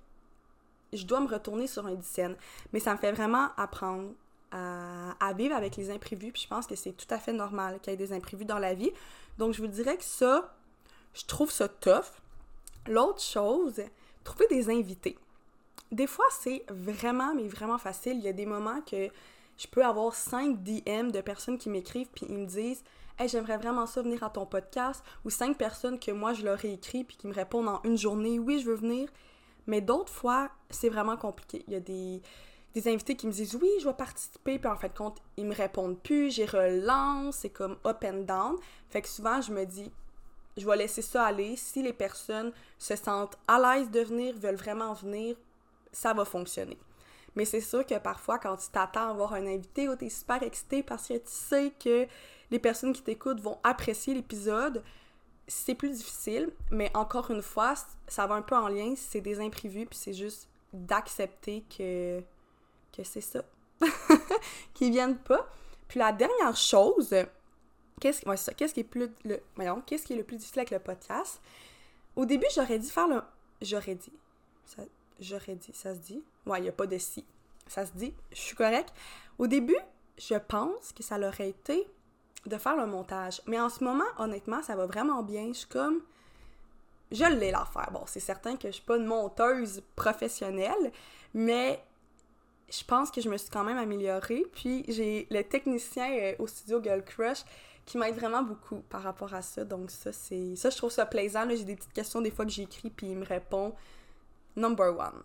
je 0.94 1.04
dois 1.04 1.20
me 1.20 1.28
retourner 1.28 1.68
sur 1.68 1.86
un 1.86 2.02
scène. 2.02 2.38
Mais 2.72 2.80
ça 2.80 2.94
me 2.94 2.98
fait 2.98 3.12
vraiment 3.12 3.50
apprendre 3.58 4.12
à, 4.52 5.12
à, 5.20 5.34
vivre 5.34 5.54
avec 5.54 5.76
les 5.76 5.92
imprévus. 5.92 6.32
Puis 6.32 6.44
je 6.44 6.48
pense 6.48 6.66
que 6.66 6.76
c'est 6.76 6.94
tout 6.94 7.14
à 7.14 7.20
fait 7.20 7.34
normal 7.34 7.80
qu'il 7.82 7.92
y 7.92 7.94
ait 7.96 7.98
des 7.98 8.14
imprévus 8.14 8.46
dans 8.46 8.60
la 8.60 8.74
vie. 8.74 8.92
Donc, 9.38 9.54
je 9.54 9.62
vous 9.62 9.68
dirais 9.68 9.98
que 9.98 10.06
ça, 10.06 10.56
je 11.14 11.26
trouve 11.26 11.52
ça 11.52 11.68
tough. 11.68 12.22
L'autre 12.88 13.22
chose, 13.22 13.82
trouver 14.24 14.48
des 14.48 14.70
invités 14.70 15.18
des 15.92 16.08
fois, 16.08 16.26
c'est 16.32 16.66
vraiment, 16.70 17.34
mais 17.34 17.48
vraiment 17.48 17.78
facile. 17.78 18.18
Il 18.18 18.24
y 18.24 18.28
a 18.28 18.34
des 18.34 18.46
moments 18.46 18.82
que 18.82 19.10
je 19.58 19.68
peux 19.68 19.84
avoir 19.84 20.14
5 20.14 20.62
DM 20.62 21.10
de 21.12 21.22
personnes 21.22 21.58
qui 21.58 21.70
m'écrivent 21.70 22.10
puis 22.14 22.26
ils 22.30 22.38
me 22.38 22.46
disent 22.46 22.84
Hey, 23.20 23.28
j'aimerais 23.28 23.58
vraiment 23.58 23.88
ça 23.88 24.04
venir 24.04 24.24
à 24.24 24.30
ton 24.30 24.46
podcast. 24.46 25.04
Ou 25.26 25.32
5 25.32 25.58
personnes 25.58 26.00
que 26.00 26.12
moi, 26.12 26.34
je 26.34 26.44
leur 26.44 26.64
ai 26.64 26.74
écrit 26.74 27.04
puis 27.04 27.18
qui 27.18 27.28
me 27.28 27.34
répondent 27.34 27.68
en 27.68 27.82
une 27.84 27.98
journée 27.98 28.38
Oui, 28.38 28.60
je 28.60 28.70
veux 28.70 28.76
venir. 28.76 29.10
Mais 29.66 29.82
d'autres 29.82 30.14
fois, 30.14 30.52
c'est 30.70 30.90
vraiment 30.90 31.18
compliqué. 31.18 31.64
Il 31.68 31.74
y 31.74 31.78
a 31.78 31.80
des, 31.80 32.22
des 32.76 32.88
invités 32.88 33.16
qui 33.16 33.26
me 33.26 33.32
disent 33.32 33.56
Oui, 33.56 33.70
je 33.82 33.88
vais 33.88 33.94
participer. 33.96 34.60
Puis 34.60 34.70
en 34.70 34.76
fait, 34.76 34.96
compte, 34.96 35.18
ils 35.36 35.46
me 35.46 35.56
répondent 35.56 36.00
plus. 36.00 36.30
J'ai 36.32 36.46
relance. 36.46 37.38
C'est 37.38 37.50
comme 37.50 37.78
up 37.86 38.04
and 38.04 38.26
down. 38.26 38.56
Fait 38.90 39.02
que 39.02 39.10
souvent, 39.10 39.42
je 39.42 39.52
me 39.52 39.66
dis 39.66 39.92
je 40.58 40.66
vais 40.66 40.76
laisser 40.76 41.02
ça 41.02 41.26
aller. 41.26 41.56
Si 41.56 41.82
les 41.82 41.94
personnes 41.94 42.52
se 42.78 42.96
sentent 42.96 43.38
à 43.48 43.60
l'aise 43.60 43.90
de 43.92 44.02
venir, 44.02 44.36
veulent 44.38 44.56
vraiment 44.56 44.94
venir, 44.94 45.36
ça 45.92 46.14
va 46.14 46.26
fonctionner. 46.26 46.78
Mais 47.36 47.46
c'est 47.46 47.62
sûr 47.62 47.86
que 47.86 47.98
parfois, 48.00 48.40
quand 48.40 48.56
tu 48.58 48.70
t'attends 48.72 49.08
à 49.08 49.12
avoir 49.12 49.34
un 49.34 49.46
invité 49.46 49.88
ou 49.88 49.96
tu 49.96 50.06
es 50.06 50.10
super 50.10 50.42
excité 50.44 50.84
parce 50.84 51.08
que 51.08 51.14
tu 51.14 51.22
sais 51.26 51.74
que 51.80 52.08
les 52.50 52.60
personnes 52.60 52.94
qui 52.94 53.02
t'écoutent 53.02 53.42
vont 53.42 53.60
apprécier 53.64 54.14
l'épisode, 54.14 54.84
c'est 55.48 55.76
plus 55.76 55.92
difficile. 55.92 56.52
Mais 56.72 56.92
encore 56.96 57.32
une 57.32 57.42
fois, 57.42 57.76
ça 58.08 58.26
va 58.28 58.36
un 58.36 58.42
peu 58.42 58.56
en 58.56 58.68
lien, 58.68 58.94
c'est 58.96 59.22
des 59.22 59.40
imprévus, 59.40 59.86
puis 59.86 59.98
c'est 59.98 60.14
juste 60.14 60.50
d'accepter 60.74 61.64
que, 61.76 62.22
que 62.96 63.04
c'est 63.04 63.22
ça. 63.22 63.44
Qu'ils 64.74 64.92
viennent 64.92 65.18
pas. 65.18 65.48
Puis 65.88 66.00
la 66.00 66.12
dernière 66.12 66.56
chose, 66.56 67.16
qu'est-ce 68.02 68.22
qu'est-ce 68.54 68.74
qui 68.74 68.82
est 68.82 68.84
plus 68.84 69.10
le 69.24 69.42
qu'est-ce 69.86 70.06
qui 70.06 70.14
est 70.14 70.18
le 70.18 70.24
plus 70.24 70.38
difficile 70.38 70.60
avec 70.60 70.72
le 70.72 70.80
podcast? 70.80 71.42
Au 72.16 72.26
début, 72.26 72.48
j'aurais 72.54 72.80
dit 72.80 72.90
faire 72.90 73.08
le 73.08 73.22
j'aurais 73.62 73.96
dit 73.96 74.12
j'aurais 75.20 75.56
dit, 75.56 75.72
ça 75.74 75.94
se 75.94 76.00
dit? 76.00 76.24
Ouais, 76.48 76.60
il 76.60 76.64
n'y 76.64 76.70
a 76.70 76.74
pas 76.74 76.88
de 76.88 76.98
si. 76.98 77.26
Ça 77.68 77.86
se 77.86 77.92
dit, 77.92 78.14
je 78.32 78.38
suis 78.38 78.56
correct. 78.56 78.94
Au 79.38 79.48
début, 79.48 79.78
je 80.18 80.36
pense 80.36 80.94
que 80.94 81.04
ça 81.04 81.18
l'aurait 81.18 81.50
été 81.50 81.88
de 82.46 82.58
faire 82.58 82.76
le 82.78 82.86
montage. 82.86 83.42
Mais 83.46 83.60
en 83.60 83.70
ce 83.70 83.84
moment, 83.84 84.06
honnêtement, 84.18 84.64
ça 84.64 84.76
va 84.76 84.86
vraiment 84.86 85.24
bien. 85.24 85.48
Je 85.48 85.60
suis 85.60 85.68
comme. 85.68 86.02
Je 87.12 87.26
l'ai 87.26 87.52
l'affaire. 87.52 87.90
Bon, 87.92 88.04
c'est 88.06 88.20
certain 88.20 88.58
que 88.58 88.68
je 88.68 88.74
suis 88.74 88.84
pas 88.84 88.98
une 88.98 89.06
monteuse 89.06 89.82
professionnelle, 89.96 90.92
mais 91.34 91.82
je 92.70 92.84
pense 92.84 93.12
que 93.12 93.22
je 93.22 93.30
me 93.30 93.38
suis 93.38 93.50
quand 93.50 93.64
même 93.64 93.78
améliorée. 93.78 94.46
Puis 94.54 94.84
j'ai 94.88 95.28
le 95.30 95.44
technicien 95.44 96.10
euh, 96.12 96.36
au 96.40 96.48
studio 96.48 96.82
Girl 96.84 97.04
Crush 97.04 97.44
qui 97.86 97.98
m'aide 97.98 98.16
vraiment 98.16 98.44
beaucoup 98.44 98.82
par 98.90 99.04
rapport 99.04 99.34
à 99.34 99.42
ça. 99.42 99.64
Donc 99.64 99.92
ça, 99.92 100.12
c'est. 100.12 100.56
Ça, 100.56 100.70
je 100.70 100.78
trouve 100.78 100.92
ça 100.92 101.06
plaisant. 101.06 101.48
J'ai 101.50 101.64
des 101.64 101.76
petites 101.76 101.94
questions 101.94 102.22
des 102.22 102.32
fois 102.32 102.46
que 102.46 102.52
j'écris, 102.52 102.90
puis 102.90 103.08
il 103.08 103.18
me 103.18 103.26
répond 103.26 103.74
number 104.56 104.98
one. 104.98 105.24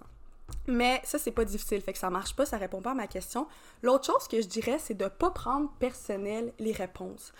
Mais 0.66 1.00
ça, 1.04 1.18
c'est 1.18 1.30
pas 1.32 1.44
difficile, 1.44 1.80
fait 1.80 1.92
que 1.92 1.98
ça 1.98 2.10
marche 2.10 2.36
pas, 2.36 2.46
ça 2.46 2.56
répond 2.56 2.80
pas 2.80 2.92
à 2.92 2.94
ma 2.94 3.06
question. 3.06 3.48
L'autre 3.82 4.06
chose 4.06 4.28
que 4.28 4.40
je 4.40 4.46
dirais, 4.46 4.78
c'est 4.78 4.94
de 4.94 5.08
pas 5.08 5.30
prendre 5.30 5.70
personnel 5.78 6.52
les 6.58 6.72
réponses. 6.72 7.32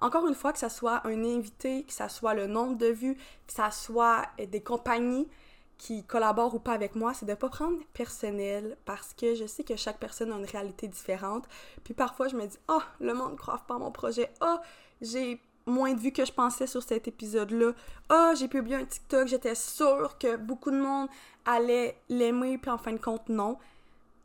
Encore 0.00 0.26
une 0.26 0.34
fois, 0.34 0.52
que 0.52 0.58
ça 0.58 0.70
soit 0.70 1.06
un 1.06 1.24
invité, 1.24 1.84
que 1.84 1.92
ça 1.92 2.08
soit 2.08 2.32
le 2.34 2.46
nombre 2.46 2.76
de 2.76 2.86
vues, 2.86 3.16
que 3.46 3.52
ça 3.52 3.70
soit 3.70 4.26
des 4.38 4.62
compagnies 4.62 5.28
qui 5.76 6.04
collaborent 6.04 6.54
ou 6.54 6.58
pas 6.58 6.72
avec 6.72 6.94
moi, 6.94 7.14
c'est 7.14 7.26
de 7.26 7.34
pas 7.34 7.48
prendre 7.48 7.78
personnel 7.94 8.76
parce 8.84 9.14
que 9.14 9.34
je 9.34 9.46
sais 9.46 9.64
que 9.64 9.76
chaque 9.76 9.98
personne 9.98 10.30
a 10.30 10.36
une 10.36 10.44
réalité 10.44 10.88
différente. 10.88 11.46
Puis 11.84 11.94
parfois, 11.94 12.28
je 12.28 12.36
me 12.36 12.46
dis, 12.46 12.58
oh, 12.68 12.82
le 13.00 13.14
monde 13.14 13.32
ne 13.32 13.36
croit 13.36 13.62
pas 13.66 13.76
à 13.76 13.78
mon 13.78 13.90
projet. 13.90 14.30
Oh, 14.42 14.56
j'ai 15.00 15.40
moins 15.66 15.94
de 15.94 15.98
vues 15.98 16.12
que 16.12 16.24
je 16.24 16.32
pensais 16.32 16.66
sur 16.66 16.82
cet 16.82 17.08
épisode-là. 17.08 17.72
Oh, 18.10 18.32
j'ai 18.38 18.48
publié 18.48 18.76
un 18.76 18.84
TikTok, 18.84 19.28
j'étais 19.28 19.54
sûre 19.54 20.18
que 20.18 20.36
beaucoup 20.36 20.70
de 20.70 20.80
monde 20.80 21.08
allait 21.52 21.98
l'aimer, 22.08 22.58
puis 22.58 22.70
en 22.70 22.78
fin 22.78 22.92
de 22.92 22.98
compte, 22.98 23.28
non. 23.28 23.58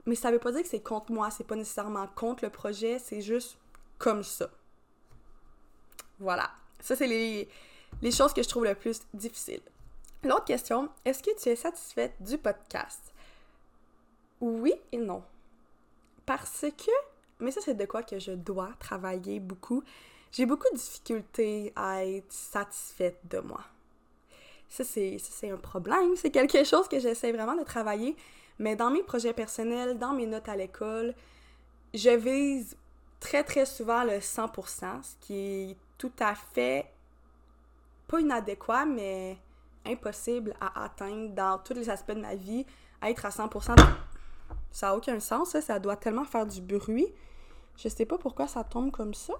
Mais 0.05 0.15
ça 0.15 0.31
veut 0.31 0.39
pas 0.39 0.51
dire 0.51 0.61
que 0.61 0.67
c'est 0.67 0.81
contre 0.81 1.11
moi, 1.11 1.31
c'est 1.31 1.43
pas 1.45 1.55
nécessairement 1.55 2.07
contre 2.15 2.45
le 2.45 2.51
projet, 2.51 2.99
c'est 2.99 3.21
juste 3.21 3.57
comme 3.97 4.23
ça. 4.23 4.49
Voilà. 6.19 6.51
Ça, 6.79 6.95
c'est 6.95 7.07
les, 7.07 7.49
les 8.01 8.11
choses 8.11 8.33
que 8.33 8.43
je 8.43 8.49
trouve 8.49 8.65
le 8.65 8.75
plus 8.75 9.01
difficiles. 9.13 9.61
L'autre 10.23 10.45
question, 10.45 10.89
est-ce 11.03 11.21
que 11.21 11.35
tu 11.39 11.49
es 11.49 11.55
satisfaite 11.55 12.13
du 12.19 12.37
podcast? 12.37 13.13
Oui 14.41 14.73
et 14.91 14.97
non. 14.97 15.23
Parce 16.25 16.61
que, 16.61 16.91
mais 17.39 17.51
ça 17.51 17.61
c'est 17.61 17.75
de 17.75 17.85
quoi 17.85 18.03
que 18.03 18.17
je 18.17 18.31
dois 18.31 18.71
travailler 18.79 19.39
beaucoup, 19.39 19.83
j'ai 20.31 20.45
beaucoup 20.45 20.67
de 20.71 20.77
difficultés 20.77 21.71
à 21.75 22.05
être 22.05 22.31
satisfaite 22.31 23.19
de 23.29 23.39
moi. 23.39 23.61
Ça 24.69 24.83
c'est, 24.83 25.19
un 25.49 25.57
problème, 25.57 26.15
c'est 26.15 26.31
quelque 26.31 26.63
chose 26.63 26.87
que 26.87 26.99
j'essaie 26.99 27.31
vraiment 27.31 27.55
de 27.55 27.63
travailler, 27.63 28.15
mais 28.59 28.75
dans 28.75 28.89
mes 28.89 29.03
projets 29.03 29.33
personnels, 29.33 29.97
dans 29.97 30.13
mes 30.13 30.25
notes 30.25 30.49
à 30.49 30.55
l'école, 30.55 31.13
je 31.93 32.09
vise 32.09 32.75
très 33.19 33.43
très 33.43 33.65
souvent 33.65 34.03
le 34.03 34.19
100%, 34.19 35.03
ce 35.03 35.15
qui 35.21 35.35
est 35.35 35.77
tout 35.97 36.11
à 36.19 36.35
fait 36.35 36.85
pas 38.07 38.19
inadéquat, 38.19 38.85
mais 38.85 39.37
impossible 39.85 40.55
à 40.59 40.83
atteindre 40.83 41.29
dans 41.29 41.57
tous 41.59 41.73
les 41.73 41.89
aspects 41.89 42.11
de 42.11 42.21
ma 42.21 42.35
vie, 42.35 42.65
être 43.01 43.25
à 43.25 43.29
100%. 43.29 43.75
Ça 44.71 44.87
n'a 44.87 44.95
aucun 44.95 45.19
sens, 45.19 45.51
ça, 45.51 45.61
ça 45.61 45.79
doit 45.79 45.95
tellement 45.95 46.25
faire 46.25 46.45
du 46.45 46.61
bruit. 46.61 47.07
Je 47.77 47.87
sais 47.89 48.05
pas 48.05 48.17
pourquoi 48.17 48.47
ça 48.47 48.63
tombe 48.63 48.91
comme 48.91 49.13
ça. 49.13 49.33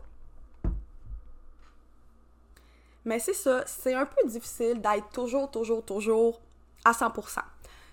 Mais 3.05 3.19
c'est 3.19 3.33
ça, 3.33 3.63
c'est 3.65 3.93
un 3.93 4.05
peu 4.05 4.27
difficile 4.27 4.81
d'être 4.81 5.09
toujours, 5.13 5.49
toujours, 5.49 5.83
toujours 5.83 6.41
à 6.83 6.91
100%. 6.91 7.39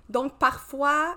Donc 0.09 0.39
parfois, 0.39 1.17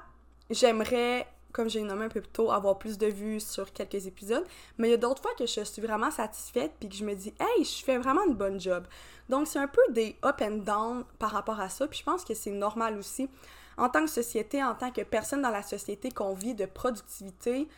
j'aimerais 0.50 1.28
comme 1.56 1.70
j'ai 1.70 1.82
nommé 1.84 2.04
un 2.04 2.10
peu 2.10 2.20
plus 2.20 2.32
tôt, 2.32 2.52
avoir 2.52 2.78
plus 2.78 2.98
de 2.98 3.08
vues 3.08 3.40
sur 3.40 3.72
quelques 3.72 4.08
épisodes. 4.08 4.46
Mais 4.78 4.90
il 4.90 4.92
y 4.92 4.94
a 4.94 4.98
d'autres 4.98 5.22
fois 5.22 5.32
que 5.40 5.46
je 5.46 5.62
suis 5.62 5.82
vraiment 5.82 6.12
satisfaite 6.12 6.74
puis 6.78 6.90
que 6.90 6.96
je 6.96 7.06
me 7.06 7.16
dis, 7.16 7.34
hey, 7.40 7.64
je 7.64 7.82
fais 7.82 7.98
vraiment 7.98 8.26
une 8.26 8.34
bonne 8.34 8.60
job. 8.60 8.86
Donc, 9.30 9.48
c'est 9.48 9.60
un 9.60 9.68
peu 9.70 9.82
des 9.92 10.18
up 10.26 10.42
and 10.42 10.58
down 10.66 11.06
par 11.18 11.32
rapport 11.32 11.62
à 11.62 11.70
ça. 11.70 11.88
Puis 11.88 12.00
je 12.00 12.04
pense 12.04 12.26
que 12.26 12.34
c'est 12.34 12.52
normal 12.52 12.98
aussi. 12.98 13.30
En 13.78 13.88
tant 13.88 14.02
que 14.02 14.12
société, 14.12 14.62
en 14.62 14.76
tant 14.76 14.92
que 14.92 15.02
personne 15.02 15.42
dans 15.42 15.50
la 15.50 15.64
société 15.64 16.12
qu'on 16.12 16.34
vit 16.34 16.56
de 16.56 16.66
productivité, 16.66 17.70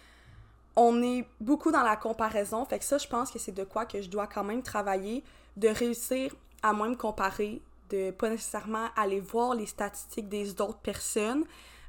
on 0.77 1.01
est 1.01 1.27
beaucoup 1.41 1.71
dans 1.71 1.81
la 1.81 1.97
comparaison. 1.97 2.63
Fait 2.63 2.79
que 2.79 2.85
ça, 2.85 2.97
je 2.99 3.07
pense 3.07 3.31
que 3.31 3.39
c'est 3.39 3.51
de 3.51 3.63
quoi 3.63 3.85
que 3.85 4.01
je 4.01 4.09
dois 4.09 4.27
quand 4.27 4.43
même 4.43 4.61
travailler, 4.61 5.23
de 5.57 5.67
réussir 5.67 6.33
à 6.61 6.71
moins 6.71 6.89
me 6.89 6.95
comparer, 6.95 7.61
de 7.89 8.11
pas 8.11 8.29
nécessairement 8.29 8.87
aller 8.95 9.19
voir 9.19 9.55
les 9.55 9.65
statistiques 9.65 10.29
des 10.29 10.61
autres 10.61 10.79
personnes, 10.79 11.45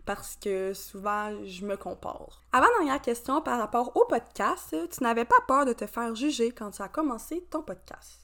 parce 0.07 0.37
que 0.37 0.73
souvent, 0.73 1.45
je 1.45 1.67
me 1.67 1.77
compare. 1.77 2.43
Avant-dernière 2.51 3.03
question 3.03 3.43
par 3.43 3.59
rapport 3.59 3.95
au 3.95 4.07
podcast, 4.07 4.75
tu 4.91 5.03
n'avais 5.03 5.27
pas 5.27 5.41
peur 5.47 5.67
de 5.67 5.75
te 5.75 5.87
faire 5.87 6.15
juger 6.15 6.51
quand 6.51 6.71
tu 6.71 6.81
as 6.81 6.89
commencé 6.89 7.45
ton 7.51 7.63
podcast? 7.63 8.21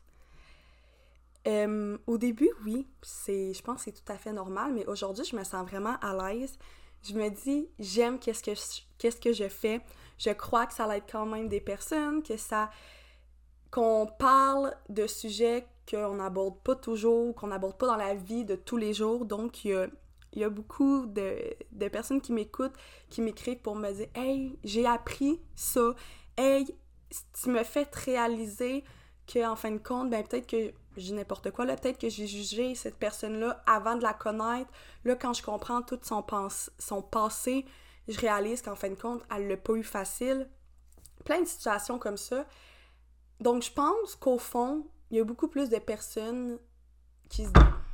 Euh, 1.47 1.99
au 2.07 2.17
début, 2.17 2.49
oui, 2.65 2.89
c'est, 3.03 3.53
je 3.53 3.63
pense 3.63 3.85
que 3.85 3.91
c'est 3.91 4.03
tout 4.03 4.13
à 4.13 4.17
fait 4.17 4.33
normal, 4.33 4.73
mais 4.73 4.87
aujourd'hui, 4.87 5.27
je 5.27 5.37
me 5.37 5.45
sens 5.45 5.69
vraiment 5.69 5.97
à 6.01 6.33
l'aise. 6.33 6.57
Je 7.03 7.13
me 7.13 7.29
dis, 7.29 7.69
j'aime 7.79 8.19
qu'est-ce 8.19 8.43
que, 8.43 8.53
qu'est-ce 8.97 9.21
que 9.21 9.35
je 9.35 9.49
fais. 9.49 9.83
Je 10.19 10.31
crois 10.31 10.67
que 10.67 10.75
ça 10.75 10.97
être 10.97 11.11
quand 11.11 11.27
même 11.27 11.49
des 11.49 11.61
personnes, 11.61 12.23
que 12.23 12.37
ça, 12.37 12.71
qu'on 13.71 14.07
parle 14.07 14.75
de 14.89 15.07
sujets 15.07 15.67
qu'on 15.91 16.15
n'aborde 16.15 16.59
pas 16.61 16.75
toujours, 16.75 17.35
qu'on 17.35 17.49
n'aborde 17.49 17.77
pas 17.77 17.87
dans 17.87 17.97
la 17.97 18.15
vie 18.15 18.45
de 18.45 18.57
tous 18.57 18.77
les 18.77 18.95
jours. 18.95 19.25
Donc, 19.25 19.65
il 19.65 19.89
y 20.35 20.45
a 20.45 20.49
beaucoup 20.49 21.07
de, 21.07 21.89
personnes 21.89 22.21
qui 22.21 22.33
m'écoutent, 22.33 22.75
qui 23.11 23.21
m'écrivent 23.21 23.61
pour 23.61 23.77
me 23.77 23.93
dire 23.93 24.09
Hey, 24.15 24.59
j'ai 24.65 24.87
appris 24.87 25.41
ça. 25.55 25.95
Hey, 26.37 26.67
tu 27.43 27.51
me 27.51 27.63
fais 27.63 27.87
réaliser 27.93 28.85
qu'en 29.33 29.57
fin 29.57 29.71
de 29.71 29.79
compte, 29.79 30.11
ben 30.11 30.25
peut-être 30.27 30.47
que 30.47 30.73
j'ai 30.97 31.15
n'importe 31.15 31.51
quoi, 31.51 31.65
là, 31.65 31.77
peut-être 31.77 31.99
que 31.99 32.09
j'ai 32.09 32.27
jugé 32.27 32.75
cette 32.75 32.97
personne-là 32.97 33.63
avant 33.67 33.97
de 33.97 34.03
la 34.03 34.13
connaître. 34.13 34.71
Là, 35.05 35.17
quand 35.17 35.33
je 35.33 35.43
comprends 35.43 35.83
tout 35.83 35.99
son 36.03 36.23
passé, 37.03 37.65
je 38.09 38.19
réalise 38.19 38.63
qu'en 38.63 38.77
fin 38.77 38.91
de 38.91 38.95
compte, 38.95 39.23
elle 39.35 39.49
l'a 39.49 39.57
pas 39.57 39.75
eu 39.75 39.83
facile. 39.83 40.49
Plein 41.25 41.41
de 41.41 41.47
situations 41.47 41.99
comme 41.99 42.17
ça. 42.17 42.47
Donc, 43.41 43.63
je 43.63 43.73
pense 43.73 44.15
qu'au 44.17 44.39
fond, 44.39 44.87
il 45.11 45.17
y 45.17 45.21
a 45.21 45.25
beaucoup 45.25 45.49
plus 45.49 45.69
de 45.69 45.79
personnes 45.79 46.59
qui 47.29 47.45
se 47.45 47.51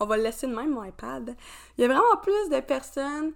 on 0.00 0.06
va 0.06 0.16
le 0.16 0.22
laisser 0.22 0.46
de 0.46 0.54
même, 0.54 0.70
mon 0.70 0.84
iPad. 0.84 1.36
Il 1.76 1.82
y 1.82 1.84
a 1.84 1.88
vraiment 1.88 2.16
plus 2.22 2.50
de 2.50 2.60
personnes 2.60 3.32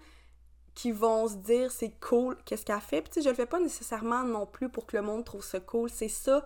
qui 0.75 0.91
vont 0.91 1.29
se 1.29 1.37
dire 1.37 1.71
c'est 1.71 1.93
cool, 2.01 2.37
qu'est-ce 2.45 2.65
qu'elle 2.65 2.81
fait? 2.81 3.03
Puis 3.03 3.11
tu 3.11 3.21
sais, 3.21 3.25
je 3.25 3.31
le 3.31 3.35
fais 3.35 3.47
pas 3.47 3.61
nécessairement 3.61 4.25
non 4.25 4.47
plus 4.47 4.69
pour 4.69 4.87
que 4.87 4.97
le 4.97 5.03
monde 5.03 5.25
trouve 5.25 5.45
ça 5.45 5.61
cool. 5.61 5.89
C'est 5.89 6.09
ça. 6.09 6.45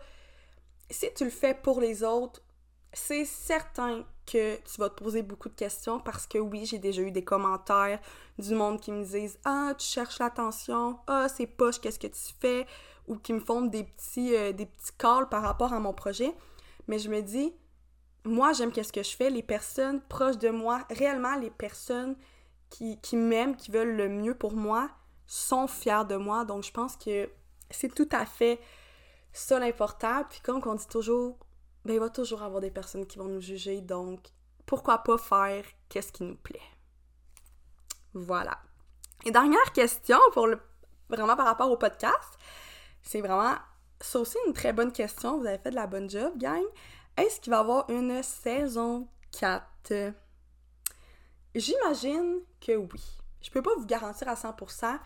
Si 0.90 1.06
tu 1.14 1.24
le 1.24 1.30
fais 1.30 1.54
pour 1.54 1.80
les 1.80 2.02
autres, 2.02 2.42
c'est 2.92 3.24
certain 3.24 4.04
que 4.26 4.56
tu 4.56 4.80
vas 4.80 4.90
te 4.90 5.02
poser 5.02 5.22
beaucoup 5.22 5.48
de 5.48 5.54
questions 5.54 6.00
parce 6.00 6.26
que 6.26 6.38
oui, 6.38 6.66
j'ai 6.66 6.78
déjà 6.78 7.02
eu 7.02 7.10
des 7.10 7.24
commentaires 7.24 8.00
du 8.38 8.54
monde 8.54 8.80
qui 8.80 8.92
me 8.92 9.04
disent 9.04 9.38
Ah, 9.44 9.72
tu 9.78 9.86
cherches 9.86 10.18
l'attention, 10.18 10.98
ah, 11.06 11.28
c'est 11.28 11.46
poche, 11.46 11.80
qu'est-ce 11.80 11.98
que 11.98 12.06
tu 12.06 12.34
fais, 12.40 12.66
ou 13.06 13.16
qui 13.16 13.32
me 13.32 13.40
font 13.40 13.62
des 13.62 13.84
petits, 13.84 14.34
euh, 14.34 14.52
des 14.52 14.66
petits 14.66 14.92
calls 14.98 15.28
par 15.28 15.42
rapport 15.42 15.72
à 15.72 15.80
mon 15.80 15.92
projet. 15.92 16.34
Mais 16.86 16.98
je 16.98 17.08
me 17.08 17.20
dis, 17.20 17.52
moi, 18.24 18.52
j'aime 18.52 18.72
qu'est-ce 18.72 18.92
que 18.92 19.02
je 19.02 19.16
fais. 19.16 19.30
Les 19.30 19.42
personnes 19.42 20.00
proches 20.02 20.38
de 20.38 20.50
moi, 20.50 20.84
réellement 20.90 21.36
les 21.36 21.50
personnes 21.50 22.16
qui, 22.70 23.00
qui 23.00 23.16
m'aiment, 23.16 23.56
qui 23.56 23.70
veulent 23.70 23.96
le 23.96 24.08
mieux 24.08 24.34
pour 24.34 24.52
moi, 24.52 24.90
sont 25.26 25.66
fiers 25.66 26.04
de 26.08 26.16
moi. 26.16 26.44
Donc, 26.44 26.64
je 26.64 26.70
pense 26.70 26.96
que 26.96 27.28
c'est 27.70 27.94
tout 27.94 28.08
à 28.12 28.26
fait 28.26 28.60
ça 29.32 29.58
l'important. 29.58 30.24
Puis, 30.28 30.40
comme 30.40 30.60
on 30.64 30.74
dit 30.74 30.88
toujours, 30.88 31.38
ben, 31.88 31.94
il 31.94 32.00
va 32.00 32.10
toujours 32.10 32.42
avoir 32.42 32.60
des 32.60 32.70
personnes 32.70 33.06
qui 33.06 33.16
vont 33.16 33.28
nous 33.28 33.40
juger. 33.40 33.80
Donc, 33.80 34.20
pourquoi 34.66 34.98
pas 34.98 35.16
faire 35.16 35.64
qu'est-ce 35.88 36.12
qui 36.12 36.22
nous 36.22 36.36
plaît? 36.36 36.60
Voilà. 38.12 38.58
Et 39.24 39.30
dernière 39.30 39.72
question 39.72 40.18
pour 40.34 40.48
vraiment 41.08 41.34
par 41.34 41.46
rapport 41.46 41.70
au 41.70 41.78
podcast. 41.78 42.38
C'est 43.02 43.22
vraiment, 43.22 43.54
ça 44.02 44.20
aussi 44.20 44.36
une 44.46 44.52
très 44.52 44.74
bonne 44.74 44.92
question. 44.92 45.38
Vous 45.38 45.46
avez 45.46 45.56
fait 45.56 45.70
de 45.70 45.76
la 45.76 45.86
bonne 45.86 46.10
job, 46.10 46.36
gang. 46.36 46.62
Est-ce 47.16 47.40
qu'il 47.40 47.52
va 47.52 47.56
y 47.56 47.60
avoir 47.60 47.88
une 47.88 48.22
saison 48.22 49.08
4? 49.32 50.12
J'imagine 51.54 52.40
que 52.60 52.76
oui. 52.76 53.02
Je 53.40 53.50
peux 53.50 53.62
pas 53.62 53.74
vous 53.78 53.86
garantir 53.86 54.28
à 54.28 54.34
100% 54.34 54.98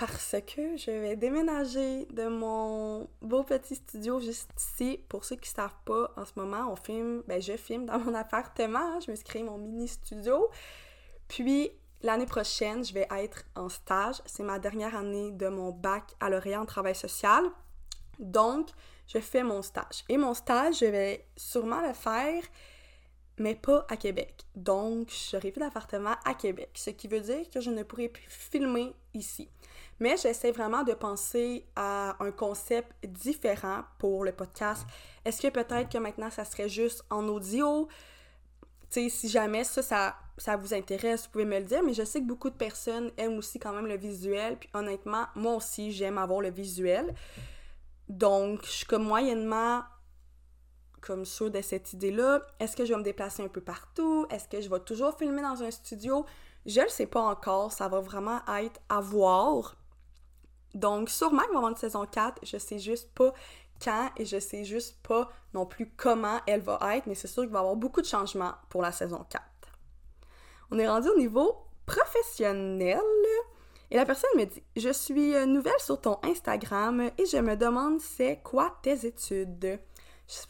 parce 0.00 0.36
que 0.46 0.78
je 0.78 0.90
vais 0.90 1.14
déménager 1.14 2.06
de 2.06 2.26
mon 2.26 3.06
beau 3.20 3.42
petit 3.42 3.74
studio 3.74 4.18
juste 4.18 4.50
ici. 4.56 4.98
Pour 5.10 5.26
ceux 5.26 5.36
qui 5.36 5.50
ne 5.50 5.54
savent 5.56 5.76
pas, 5.84 6.10
en 6.16 6.24
ce 6.24 6.32
moment, 6.36 6.72
on 6.72 6.76
filme, 6.76 7.22
ben 7.28 7.42
je 7.42 7.54
filme 7.58 7.84
dans 7.84 7.98
mon 7.98 8.14
appartement. 8.14 8.98
Je 9.00 9.10
me 9.10 9.16
suis 9.16 9.26
créé 9.26 9.42
mon 9.42 9.58
mini 9.58 9.86
studio. 9.88 10.48
Puis 11.28 11.70
l'année 12.00 12.24
prochaine, 12.24 12.82
je 12.82 12.94
vais 12.94 13.06
être 13.10 13.44
en 13.54 13.68
stage. 13.68 14.22
C'est 14.24 14.42
ma 14.42 14.58
dernière 14.58 14.96
année 14.96 15.32
de 15.32 15.48
mon 15.48 15.70
bac 15.70 16.04
à 16.18 16.30
l'Orient 16.30 16.62
en 16.62 16.66
travail 16.66 16.94
social. 16.94 17.44
Donc, 18.18 18.70
je 19.06 19.18
fais 19.18 19.42
mon 19.42 19.60
stage. 19.60 20.04
Et 20.08 20.16
mon 20.16 20.32
stage, 20.32 20.78
je 20.78 20.86
vais 20.86 21.26
sûrement 21.36 21.86
le 21.86 21.92
faire, 21.92 22.42
mais 23.36 23.54
pas 23.54 23.84
à 23.90 23.98
Québec. 23.98 24.46
Donc, 24.56 25.12
j'aurai 25.30 25.52
plus 25.52 25.60
d'appartement 25.60 26.14
à 26.24 26.32
Québec, 26.32 26.70
ce 26.72 26.88
qui 26.88 27.06
veut 27.06 27.20
dire 27.20 27.50
que 27.50 27.60
je 27.60 27.68
ne 27.68 27.82
pourrai 27.82 28.08
plus 28.08 28.24
filmer 28.28 28.94
ici. 29.12 29.50
Mais 30.00 30.16
j'essaie 30.16 30.50
vraiment 30.50 30.82
de 30.82 30.94
penser 30.94 31.66
à 31.76 32.16
un 32.20 32.32
concept 32.32 32.90
différent 33.06 33.82
pour 33.98 34.24
le 34.24 34.32
podcast. 34.32 34.86
Est-ce 35.24 35.42
que 35.42 35.48
peut-être 35.48 35.90
que 35.90 35.98
maintenant, 35.98 36.30
ça 36.30 36.44
serait 36.44 36.68
juste 36.68 37.04
en 37.10 37.28
audio? 37.28 37.86
Tu 38.90 39.02
sais, 39.02 39.08
si 39.10 39.28
jamais 39.28 39.62
ça, 39.62 40.16
ça, 40.36 40.56
vous 40.56 40.74
intéresse, 40.74 41.24
vous 41.24 41.30
pouvez 41.30 41.44
me 41.44 41.58
le 41.58 41.64
dire, 41.64 41.82
mais 41.84 41.94
je 41.94 42.02
sais 42.02 42.20
que 42.20 42.26
beaucoup 42.26 42.50
de 42.50 42.56
personnes 42.56 43.12
aiment 43.18 43.38
aussi 43.38 43.58
quand 43.58 43.72
même 43.72 43.86
le 43.86 43.96
visuel, 43.96 44.56
puis 44.58 44.70
honnêtement, 44.74 45.26
moi 45.36 45.54
aussi, 45.54 45.92
j'aime 45.92 46.18
avoir 46.18 46.40
le 46.40 46.50
visuel. 46.50 47.14
Donc, 48.08 48.64
je 48.64 48.70
suis 48.70 48.86
comme 48.86 49.04
moyennement 49.04 49.82
comme 51.00 51.24
sûre 51.24 51.50
de 51.50 51.62
cette 51.62 51.92
idée-là. 51.92 52.42
Est-ce 52.58 52.76
que 52.76 52.84
je 52.84 52.92
vais 52.92 52.98
me 52.98 53.04
déplacer 53.04 53.42
un 53.42 53.48
peu 53.48 53.60
partout? 53.60 54.26
Est-ce 54.30 54.48
que 54.48 54.60
je 54.60 54.68
vais 54.68 54.80
toujours 54.80 55.16
filmer 55.16 55.42
dans 55.42 55.62
un 55.62 55.70
studio? 55.70 56.26
Je 56.66 56.80
le 56.82 56.88
sais 56.88 57.06
pas 57.06 57.22
encore, 57.22 57.72
ça 57.72 57.88
va 57.88 58.00
vraiment 58.00 58.40
être 58.58 58.80
à 58.88 59.00
voir. 59.00 59.76
Donc, 60.74 61.10
sûrement 61.10 61.42
qu'il 61.42 61.48
va 61.48 61.54
y 61.54 61.56
avoir 61.56 61.70
une 61.70 61.76
saison 61.76 62.06
4, 62.06 62.40
je 62.44 62.56
sais 62.56 62.78
juste 62.78 63.10
pas 63.14 63.32
quand 63.82 64.10
et 64.16 64.24
je 64.24 64.38
sais 64.38 64.64
juste 64.64 64.98
pas 65.02 65.30
non 65.54 65.66
plus 65.66 65.90
comment 65.96 66.38
elle 66.46 66.60
va 66.60 66.78
être, 66.96 67.06
mais 67.06 67.14
c'est 67.14 67.28
sûr 67.28 67.42
qu'il 67.42 67.52
va 67.52 67.58
y 67.58 67.60
avoir 67.60 67.76
beaucoup 67.76 68.00
de 68.00 68.06
changements 68.06 68.52
pour 68.68 68.82
la 68.82 68.92
saison 68.92 69.24
4. 69.28 69.42
On 70.70 70.78
est 70.78 70.88
rendu 70.88 71.08
au 71.08 71.18
niveau 71.18 71.56
professionnel. 71.86 73.00
Et 73.90 73.96
la 73.96 74.06
personne 74.06 74.30
me 74.36 74.44
dit 74.44 74.62
Je 74.76 74.92
suis 74.92 75.34
euh, 75.34 75.46
nouvelle 75.46 75.80
sur 75.80 76.00
ton 76.00 76.18
Instagram 76.22 77.10
et 77.18 77.26
je 77.26 77.38
me 77.38 77.56
demande 77.56 78.00
c'est 78.00 78.40
quoi 78.44 78.76
tes 78.82 79.04
études 79.04 79.80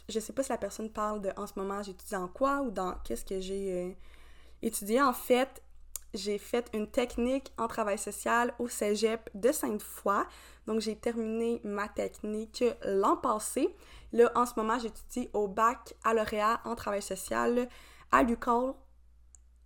Je 0.09 0.21
sais 0.21 0.33
pas 0.35 0.43
si 0.43 0.51
la 0.51 0.59
personne 0.59 0.91
parle 0.91 1.23
de 1.23 1.31
en 1.37 1.47
ce 1.47 1.55
moment 1.57 1.83
j'étudie 1.83 2.17
en 2.17 2.29
quoi 2.29 2.61
ou 2.61 2.71
dans 2.71 2.95
qu'est-ce 3.05 3.25
que 3.25 3.41
j'ai 3.41 3.73
euh, 3.73 3.93
étudié. 4.61 5.01
En 5.01 5.15
fait, 5.15 5.63
j'ai 6.15 6.39
fait 6.39 6.69
une 6.75 6.87
technique 6.87 7.53
en 7.59 7.69
travail 7.69 7.99
social 7.99 8.53
au 8.59 8.69
cégep 8.69 9.31
de 9.35 9.53
Sainte-Foy. 9.53 10.25
Donc, 10.67 10.81
j'ai 10.81 10.97
terminé 10.97 11.61
ma 11.65 11.89
technique 11.89 12.65
l'an 12.85 13.17
passé. 13.17 13.75
Là, 14.13 14.31
en 14.35 14.47
ce 14.47 14.53
moment, 14.57 14.79
j'étudie 14.79 15.29
au 15.33 15.49
bac 15.49 15.95
à 16.05 16.15
lauréat 16.15 16.61
en 16.65 16.75
travail 16.75 17.03
social 17.03 17.69
à 18.11 18.23
l'UQAR. 18.23 18.75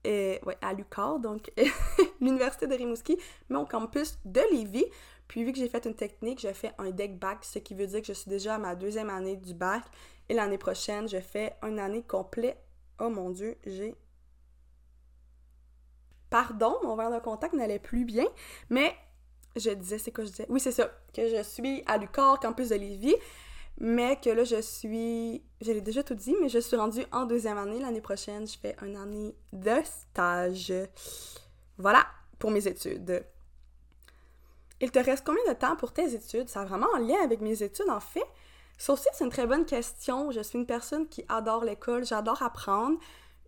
Euh, 0.06 0.38
ouais, 0.44 0.58
à 0.60 0.74
donc 1.18 1.50
l'Université 2.20 2.66
de 2.66 2.74
Rimouski, 2.74 3.18
mais 3.48 3.56
au 3.56 3.64
campus 3.64 4.18
de 4.26 4.40
Lévis. 4.52 4.84
Puis, 5.28 5.44
vu 5.44 5.52
que 5.52 5.58
j'ai 5.58 5.68
fait 5.68 5.86
une 5.86 5.94
technique, 5.94 6.40
je 6.40 6.52
fais 6.52 6.72
un 6.76 6.90
deck 6.90 7.18
bac, 7.18 7.38
ce 7.42 7.58
qui 7.58 7.74
veut 7.74 7.86
dire 7.86 8.02
que 8.02 8.08
je 8.08 8.12
suis 8.12 8.28
déjà 8.28 8.56
à 8.56 8.58
ma 8.58 8.74
deuxième 8.74 9.08
année 9.08 9.36
du 9.36 9.54
bac. 9.54 9.82
Et 10.28 10.34
l'année 10.34 10.58
prochaine, 10.58 11.08
je 11.08 11.20
fais 11.20 11.56
une 11.62 11.78
année 11.78 12.02
complète. 12.02 12.58
Oh 13.00 13.08
mon 13.08 13.30
Dieu, 13.30 13.56
j'ai 13.66 13.94
pardon, 16.34 16.76
mon 16.82 16.96
verre 16.96 17.12
de 17.12 17.20
contact 17.20 17.54
n'allait 17.54 17.78
plus 17.78 18.04
bien, 18.04 18.26
mais 18.68 18.92
je 19.54 19.70
disais, 19.70 19.98
c'est 19.98 20.10
quoi 20.10 20.24
je 20.24 20.30
disais? 20.30 20.46
Oui, 20.48 20.58
c'est 20.58 20.72
ça, 20.72 20.90
que 21.14 21.28
je 21.28 21.40
suis 21.44 21.84
à 21.86 21.96
l'UQAR, 21.96 22.40
campus 22.40 22.70
de 22.70 22.74
Lévis, 22.74 23.14
mais 23.78 24.18
que 24.20 24.30
là, 24.30 24.42
je 24.42 24.60
suis, 24.60 25.44
je 25.60 25.70
l'ai 25.70 25.80
déjà 25.80 26.02
tout 26.02 26.16
dit, 26.16 26.34
mais 26.40 26.48
je 26.48 26.58
suis 26.58 26.76
rendue 26.76 27.06
en 27.12 27.24
deuxième 27.24 27.56
année. 27.56 27.78
L'année 27.78 28.00
prochaine, 28.00 28.48
je 28.48 28.58
fais 28.58 28.74
une 28.82 28.96
année 28.96 29.36
de 29.52 29.76
stage. 29.84 30.72
Voilà 31.78 32.04
pour 32.40 32.50
mes 32.50 32.66
études. 32.66 33.24
Il 34.80 34.90
te 34.90 34.98
reste 34.98 35.24
combien 35.24 35.46
de 35.46 35.56
temps 35.56 35.76
pour 35.76 35.92
tes 35.92 36.14
études? 36.14 36.48
Ça 36.48 36.62
a 36.62 36.64
vraiment 36.64 36.92
un 36.96 37.00
lien 37.00 37.22
avec 37.22 37.42
mes 37.42 37.62
études, 37.62 37.90
en 37.90 38.00
fait. 38.00 38.26
Ça 38.76 38.92
aussi, 38.92 39.06
c'est 39.12 39.22
une 39.22 39.30
très 39.30 39.46
bonne 39.46 39.66
question. 39.66 40.32
Je 40.32 40.40
suis 40.40 40.58
une 40.58 40.66
personne 40.66 41.06
qui 41.06 41.24
adore 41.28 41.64
l'école, 41.64 42.04
j'adore 42.04 42.42
apprendre. 42.42 42.98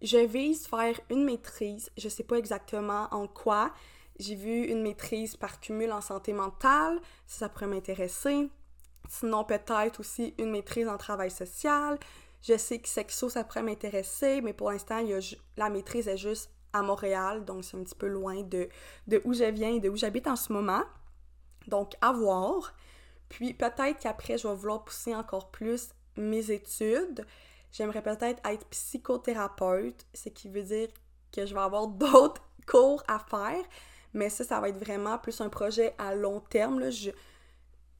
Je 0.03 0.19
vise 0.19 0.67
faire 0.67 0.99
une 1.11 1.25
maîtrise, 1.25 1.91
je 1.97 2.09
sais 2.09 2.23
pas 2.23 2.37
exactement 2.37 3.09
en 3.13 3.27
quoi. 3.27 3.73
J'ai 4.19 4.35
vu 4.35 4.65
une 4.65 4.83
maîtrise 4.83 5.37
par 5.37 5.61
cumul 5.61 5.93
en 5.93 6.01
santé 6.01 6.33
mentale, 6.33 7.01
ça 7.27 7.49
pourrait 7.49 7.67
m'intéresser. 7.67 8.51
Sinon, 9.09 9.45
peut-être 9.45 10.01
aussi 10.01 10.35
une 10.39 10.51
maîtrise 10.51 10.89
en 10.89 10.97
travail 10.97 11.31
social. 11.31 11.99
Je 12.43 12.57
sais 12.57 12.79
que 12.79 12.89
sexo, 12.89 13.29
ça 13.29 13.45
pourrait 13.45 13.63
m'intéresser, 13.63 14.41
mais 14.41 14.53
pour 14.53 14.71
l'instant, 14.71 15.03
la 15.57 15.71
maîtrise 15.71 16.09
est 16.09 16.17
juste 16.17 16.51
à 16.73 16.83
Montréal, 16.83 17.45
donc 17.45 17.65
c'est 17.65 17.77
un 17.77 17.83
petit 17.83 17.95
peu 17.95 18.09
loin 18.09 18.43
de, 18.43 18.69
de 19.07 19.23
où 19.25 19.33
je 19.33 19.45
viens 19.45 19.71
et 19.71 19.81
de 19.81 19.89
où 19.89 19.97
j'habite 19.97 20.27
en 20.27 20.37
ce 20.37 20.53
moment. 20.53 20.83
Donc, 21.67 21.95
à 22.01 22.13
voir. 22.13 22.75
Puis 23.29 23.55
peut-être 23.55 23.99
qu'après, 23.99 24.39
je 24.39 24.47
vais 24.47 24.55
vouloir 24.55 24.85
pousser 24.85 25.15
encore 25.15 25.51
plus 25.51 25.89
mes 26.17 26.51
études. 26.51 27.27
J'aimerais 27.73 28.03
peut-être 28.03 28.41
être 28.49 28.67
psychothérapeute, 28.69 30.07
ce 30.15 30.29
qui 30.29 30.49
veut 30.49 30.63
dire 30.63 30.89
que 31.33 31.47
je 31.47 31.55
vais 31.55 31.61
avoir 31.61 31.87
d'autres 31.89 32.43
cours 32.67 33.03
à 33.07 33.19
faire, 33.19 33.65
mais 34.13 34.31
ça, 34.31 34.45
ça 34.45 34.61
va 34.61 34.69
être 34.69 34.79
vraiment 34.79 35.19
plus 35.19 35.41
un 35.41 35.49
projet 35.49 35.95
à 35.99 36.15
long 36.15 36.41
terme. 36.41 36.81
Là. 36.81 36.89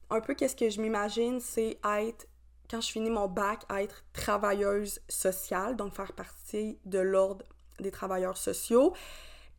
Un 0.09 0.21
peu 0.21 0.33
qu'est-ce 0.33 0.55
que 0.55 0.69
je 0.69 0.81
m'imagine, 0.81 1.39
c'est 1.39 1.79
être, 1.85 2.27
quand 2.69 2.81
je 2.81 2.91
finis 2.91 3.09
mon 3.09 3.27
bac, 3.27 3.63
être 3.69 4.03
travailleuse 4.13 4.99
sociale, 5.07 5.75
donc 5.75 5.93
faire 5.93 6.13
partie 6.13 6.79
de 6.85 6.99
l'ordre 6.99 7.45
des 7.79 7.91
travailleurs 7.91 8.37
sociaux, 8.37 8.93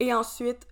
et 0.01 0.13
ensuite 0.13 0.67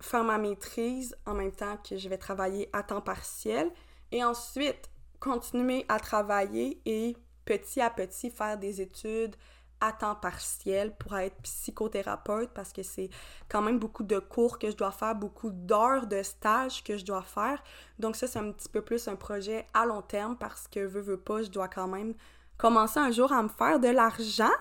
faire 0.00 0.24
ma 0.24 0.38
maîtrise 0.38 1.16
en 1.26 1.34
même 1.34 1.52
temps 1.52 1.76
que 1.78 1.96
je 1.96 2.08
vais 2.08 2.18
travailler 2.18 2.68
à 2.72 2.82
temps 2.82 3.00
partiel, 3.00 3.70
et 4.12 4.24
ensuite 4.24 4.88
continuer 5.20 5.84
à 5.88 5.98
travailler 5.98 6.80
et 6.84 7.16
petit 7.46 7.80
à 7.80 7.88
petit 7.88 8.28
faire 8.28 8.58
des 8.58 8.82
études 8.82 9.34
à 9.80 9.92
temps 9.92 10.14
partiel 10.14 10.94
pour 10.96 11.16
être 11.16 11.36
psychothérapeute 11.42 12.50
parce 12.54 12.72
que 12.72 12.82
c'est 12.82 13.10
quand 13.48 13.60
même 13.62 13.78
beaucoup 13.78 14.04
de 14.04 14.18
cours 14.18 14.58
que 14.58 14.70
je 14.70 14.76
dois 14.76 14.90
faire, 14.90 15.14
beaucoup 15.14 15.50
d'heures 15.50 16.06
de 16.06 16.22
stage 16.22 16.82
que 16.82 16.96
je 16.96 17.04
dois 17.04 17.22
faire. 17.22 17.62
Donc 17.98 18.16
ça, 18.16 18.26
c'est 18.26 18.38
un 18.38 18.52
petit 18.52 18.68
peu 18.68 18.82
plus 18.82 19.06
un 19.08 19.16
projet 19.16 19.66
à 19.74 19.84
long 19.84 20.02
terme 20.02 20.36
parce 20.36 20.66
que, 20.68 20.80
veux, 20.80 21.00
veux 21.00 21.20
pas, 21.20 21.42
je 21.42 21.50
dois 21.50 21.68
quand 21.68 21.88
même 21.88 22.14
commencer 22.56 22.98
un 22.98 23.10
jour 23.10 23.32
à 23.32 23.42
me 23.42 23.48
faire 23.48 23.78
de 23.78 23.88
l'argent. 23.88 24.52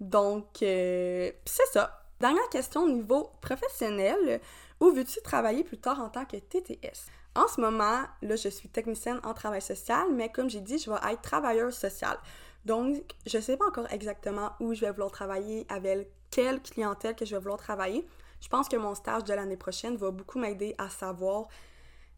Donc, 0.00 0.62
euh, 0.62 1.30
c'est 1.44 1.66
ça. 1.72 2.04
Dernière 2.18 2.48
question 2.48 2.84
au 2.84 2.88
niveau 2.88 3.30
professionnel. 3.40 4.40
Où 4.80 4.90
veux-tu 4.90 5.20
travailler 5.22 5.64
plus 5.64 5.78
tard 5.78 6.00
en 6.00 6.08
tant 6.08 6.24
que 6.24 6.36
TTS? 6.36 7.10
En 7.34 7.48
ce 7.48 7.60
moment, 7.60 8.02
là, 8.20 8.36
je 8.36 8.48
suis 8.48 8.68
technicienne 8.68 9.20
en 9.24 9.32
travail 9.32 9.62
social, 9.62 10.12
mais 10.12 10.30
comme 10.30 10.50
j'ai 10.50 10.60
dit, 10.60 10.78
je 10.78 10.90
vais 10.90 10.96
être 11.10 11.22
travailleuse 11.22 11.74
sociale. 11.74 12.18
Donc, 12.66 13.02
je 13.26 13.38
ne 13.38 13.42
sais 13.42 13.56
pas 13.56 13.66
encore 13.66 13.90
exactement 13.90 14.52
où 14.60 14.74
je 14.74 14.82
vais 14.82 14.90
vouloir 14.90 15.10
travailler, 15.10 15.66
avec 15.68 16.08
quelle 16.30 16.60
clientèle 16.60 17.16
que 17.16 17.24
je 17.24 17.34
vais 17.34 17.40
vouloir 17.40 17.58
travailler. 17.58 18.06
Je 18.40 18.48
pense 18.48 18.68
que 18.68 18.76
mon 18.76 18.94
stage 18.94 19.24
de 19.24 19.34
l'année 19.34 19.56
prochaine 19.56 19.96
va 19.96 20.10
beaucoup 20.10 20.38
m'aider 20.38 20.74
à 20.78 20.88
savoir 20.88 21.48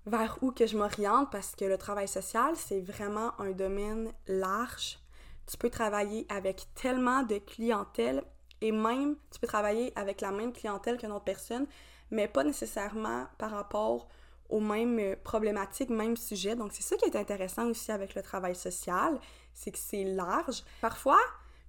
vers 0.07 0.39
où 0.43 0.51
que 0.51 0.67
je 0.67 0.77
m'oriente 0.77 1.31
parce 1.31 1.55
que 1.55 1.65
le 1.65 1.79
travail 1.79 2.09
social, 2.09 2.55
c'est 2.57 2.81
vraiment 2.81 3.39
un 3.41 3.53
domaine 3.53 4.13
large. 4.27 4.99
Tu 5.47 5.57
peux 5.57 5.71
travailler 5.71 6.27
avec 6.29 6.67
tellement 6.75 7.23
de 7.23 7.39
clientèle 7.39 8.23
et 8.61 8.73
même 8.73 9.17
tu 9.31 9.41
peux 9.41 9.47
travailler 9.47 9.93
avec 9.97 10.21
la 10.21 10.31
même 10.31 10.53
clientèle 10.53 10.97
qu'une 10.97 11.13
autre 11.13 11.25
personne, 11.25 11.67
mais 12.11 12.29
pas 12.29 12.45
nécessairement 12.45 13.27
par 13.39 13.51
rapport 13.51 14.09
aux 14.49 14.61
mêmes 14.61 14.99
euh, 14.99 15.17
problématiques, 15.23 15.91
mêmes 15.91 16.17
sujets. 16.17 16.57
Donc, 16.57 16.73
c'est 16.73 16.83
ça 16.83 16.97
qui 16.97 17.05
est 17.05 17.17
intéressant 17.17 17.67
aussi 17.69 17.93
avec 17.93 18.15
le 18.15 18.23
travail 18.23 18.55
social, 18.55 19.19
c'est 19.53 19.71
que 19.71 19.79
c'est 19.79 20.05
large. 20.05 20.63
Parfois, 20.81 21.21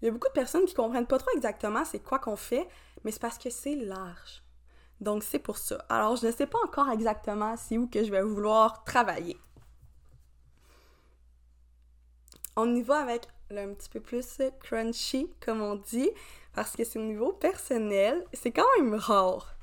il 0.01 0.05
y 0.05 0.07
a 0.09 0.11
beaucoup 0.11 0.27
de 0.27 0.33
personnes 0.33 0.65
qui 0.65 0.73
comprennent 0.73 1.07
pas 1.07 1.17
trop 1.17 1.31
exactement 1.35 1.85
c'est 1.85 1.99
quoi 1.99 2.19
qu'on 2.19 2.35
fait, 2.35 2.67
mais 3.03 3.11
c'est 3.11 3.21
parce 3.21 3.38
que 3.38 3.49
c'est 3.49 3.75
large. 3.75 4.43
Donc, 5.01 5.23
c'est 5.23 5.39
pour 5.39 5.57
ça. 5.57 5.85
Alors, 5.89 6.15
je 6.15 6.27
ne 6.27 6.31
sais 6.31 6.47
pas 6.47 6.59
encore 6.63 6.89
exactement 6.89 7.55
c'est 7.57 7.77
où 7.77 7.88
que 7.88 8.03
je 8.03 8.11
vais 8.11 8.21
vouloir 8.21 8.83
travailler. 8.83 9.38
On 12.55 12.73
y 12.73 12.81
va 12.81 12.99
avec 12.99 13.27
un 13.51 13.73
petit 13.73 13.89
peu 13.89 13.99
plus 13.99 14.41
crunchy, 14.61 15.29
comme 15.41 15.61
on 15.61 15.75
dit, 15.75 16.09
parce 16.53 16.75
que 16.75 16.83
c'est 16.83 16.99
au 16.99 17.03
niveau 17.03 17.33
personnel. 17.33 18.25
C'est 18.33 18.51
quand 18.51 18.65
même 18.77 18.95
rare 18.95 19.55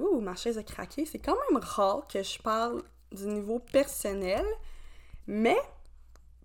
Ouh, 0.00 0.20
ma 0.20 0.34
chaise 0.34 0.58
a 0.58 0.62
craqué. 0.62 1.06
C'est 1.06 1.18
quand 1.18 1.36
même 1.50 1.60
rare 1.60 2.06
que 2.08 2.22
je 2.22 2.38
parle 2.40 2.82
du 3.12 3.26
niveau 3.26 3.58
personnel, 3.58 4.44
mais 5.26 5.58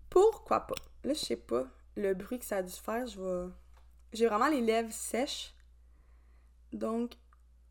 pourquoi 0.10 0.62
pas? 0.62 0.76
Là, 1.04 1.14
je 1.14 1.20
sais 1.20 1.36
pas 1.36 1.66
le 1.96 2.14
bruit 2.14 2.40
que 2.40 2.46
ça 2.46 2.58
a 2.58 2.64
dû 2.64 2.74
faire. 2.74 3.06
Je 3.08 3.20
vais. 3.20 3.50
J'ai 4.14 4.28
vraiment 4.28 4.48
les 4.48 4.62
lèvres 4.62 4.94
sèches. 4.94 5.54
Donc, 6.74 7.14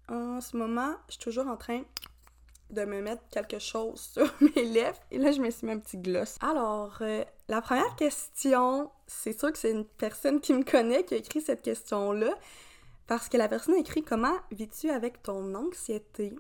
en 0.09 0.41
ce 0.41 0.57
moment, 0.57 0.95
je 1.09 1.15
suis 1.15 1.23
toujours 1.23 1.47
en 1.47 1.57
train 1.57 1.83
de 2.71 2.85
me 2.85 3.01
mettre 3.01 3.23
quelque 3.31 3.59
chose 3.59 4.01
sur 4.13 4.33
mes 4.41 4.65
lèvres. 4.65 4.99
Et 5.11 5.19
là, 5.19 5.33
je 5.33 5.41
me 5.41 5.51
suis 5.51 5.67
mis 5.67 5.73
un 5.73 5.79
petit 5.79 5.99
gloss. 5.99 6.37
Alors, 6.41 6.99
euh, 7.01 7.25
la 7.49 7.61
première 7.63 7.97
question, 7.97 8.91
c'est 9.07 9.39
sûr 9.39 9.53
que 9.53 9.59
c'est 9.59 9.71
une 9.71 9.85
personne 9.85 10.41
qui 10.41 10.53
me 10.53 10.65
connaît 10.65 11.05
qui 11.05 11.15
a 11.15 11.17
écrit 11.19 11.41
cette 11.41 11.63
question-là. 11.63 12.35
Parce 13.07 13.29
que 13.29 13.37
la 13.37 13.49
personne 13.49 13.75
écrit 13.75 14.03
Comment 14.03 14.37
vis-tu 14.51 14.91
avec 14.91 15.23
ton 15.23 15.55
anxiété? 15.55 16.35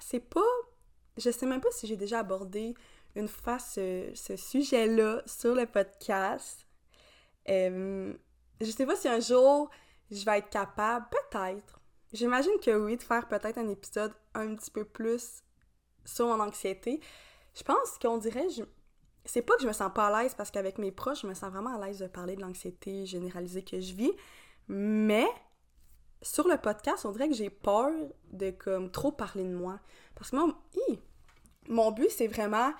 C'est 0.00 0.20
pas. 0.20 0.40
Je 1.16 1.30
sais 1.30 1.46
même 1.46 1.60
pas 1.60 1.70
si 1.72 1.86
j'ai 1.86 1.96
déjà 1.96 2.20
abordé 2.20 2.74
une 3.14 3.28
fois 3.28 3.58
ce, 3.58 4.12
sujet-là 4.14 5.22
sur 5.26 5.54
le 5.54 5.66
podcast. 5.66 6.66
Euh, 7.48 8.14
je 8.60 8.70
sais 8.70 8.86
pas 8.86 8.96
si 8.96 9.08
un 9.08 9.20
jour 9.20 9.70
je 10.10 10.24
vais 10.24 10.38
être 10.38 10.50
capable, 10.50 11.06
peut-être. 11.10 11.80
J'imagine 12.12 12.58
que 12.62 12.70
oui, 12.70 12.96
de 12.96 13.02
faire 13.02 13.28
peut-être 13.28 13.58
un 13.58 13.68
épisode 13.68 14.14
un 14.34 14.54
petit 14.54 14.70
peu 14.70 14.84
plus 14.84 15.42
sur 16.04 16.26
mon 16.26 16.40
anxiété. 16.40 17.00
Je 17.54 17.62
pense 17.62 17.98
qu'on 18.00 18.16
dirait, 18.16 18.48
je... 18.48 18.62
c'est 19.24 19.42
pas 19.42 19.54
que 19.56 19.62
je 19.62 19.68
me 19.68 19.72
sens 19.72 19.92
pas 19.94 20.06
à 20.06 20.22
l'aise 20.22 20.34
parce 20.34 20.50
qu'avec 20.50 20.78
mes 20.78 20.92
proches, 20.92 21.22
je 21.22 21.26
me 21.26 21.34
sens 21.34 21.50
vraiment 21.50 21.78
à 21.78 21.86
l'aise 21.86 21.98
de 21.98 22.06
parler 22.06 22.36
de 22.36 22.40
l'anxiété 22.40 23.04
généralisée 23.04 23.62
que 23.62 23.80
je 23.80 23.92
vis, 23.92 24.12
mais 24.68 25.26
sur 26.22 26.48
le 26.48 26.56
podcast, 26.56 27.04
on 27.04 27.12
dirait 27.12 27.28
que 27.28 27.34
j'ai 27.34 27.50
peur 27.50 27.92
de 28.32 28.50
comme 28.50 28.90
trop 28.90 29.12
parler 29.12 29.44
de 29.44 29.54
moi. 29.54 29.78
Parce 30.14 30.30
que 30.30 30.36
moi, 30.36 30.54
mon 31.68 31.92
but, 31.92 32.10
c'est 32.10 32.26
vraiment 32.26 32.72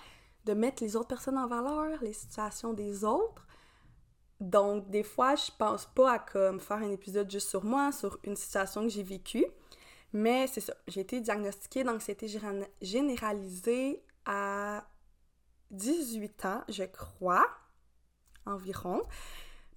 de 0.45 0.53
mettre 0.53 0.83
les 0.83 0.95
autres 0.95 1.07
personnes 1.07 1.37
en 1.37 1.47
valeur, 1.47 2.01
les 2.01 2.13
situations 2.13 2.73
des 2.73 3.03
autres. 3.03 3.47
Donc, 4.39 4.89
des 4.89 5.03
fois, 5.03 5.35
je 5.35 5.51
pense 5.57 5.85
pas 5.85 6.13
à 6.13 6.19
comme 6.19 6.59
faire 6.59 6.77
un 6.77 6.91
épisode 6.91 7.29
juste 7.29 7.49
sur 7.49 7.63
moi, 7.63 7.91
sur 7.91 8.17
une 8.23 8.35
situation 8.35 8.83
que 8.83 8.89
j'ai 8.89 9.03
vécue. 9.03 9.45
Mais 10.13 10.47
c'est 10.47 10.61
ça, 10.61 10.73
j'ai 10.87 11.01
été 11.01 11.21
diagnostiquée 11.21 11.83
d'anxiété 11.83 12.27
généralisée 12.81 14.03
à 14.25 14.87
18 15.71 16.45
ans, 16.45 16.63
je 16.67 16.83
crois, 16.83 17.45
environ. 18.45 19.01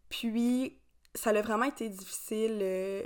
Puis, 0.08 0.78
ça 1.14 1.30
a 1.30 1.42
vraiment 1.42 1.64
été 1.64 1.88
difficile 1.88 2.58
euh, 2.62 3.02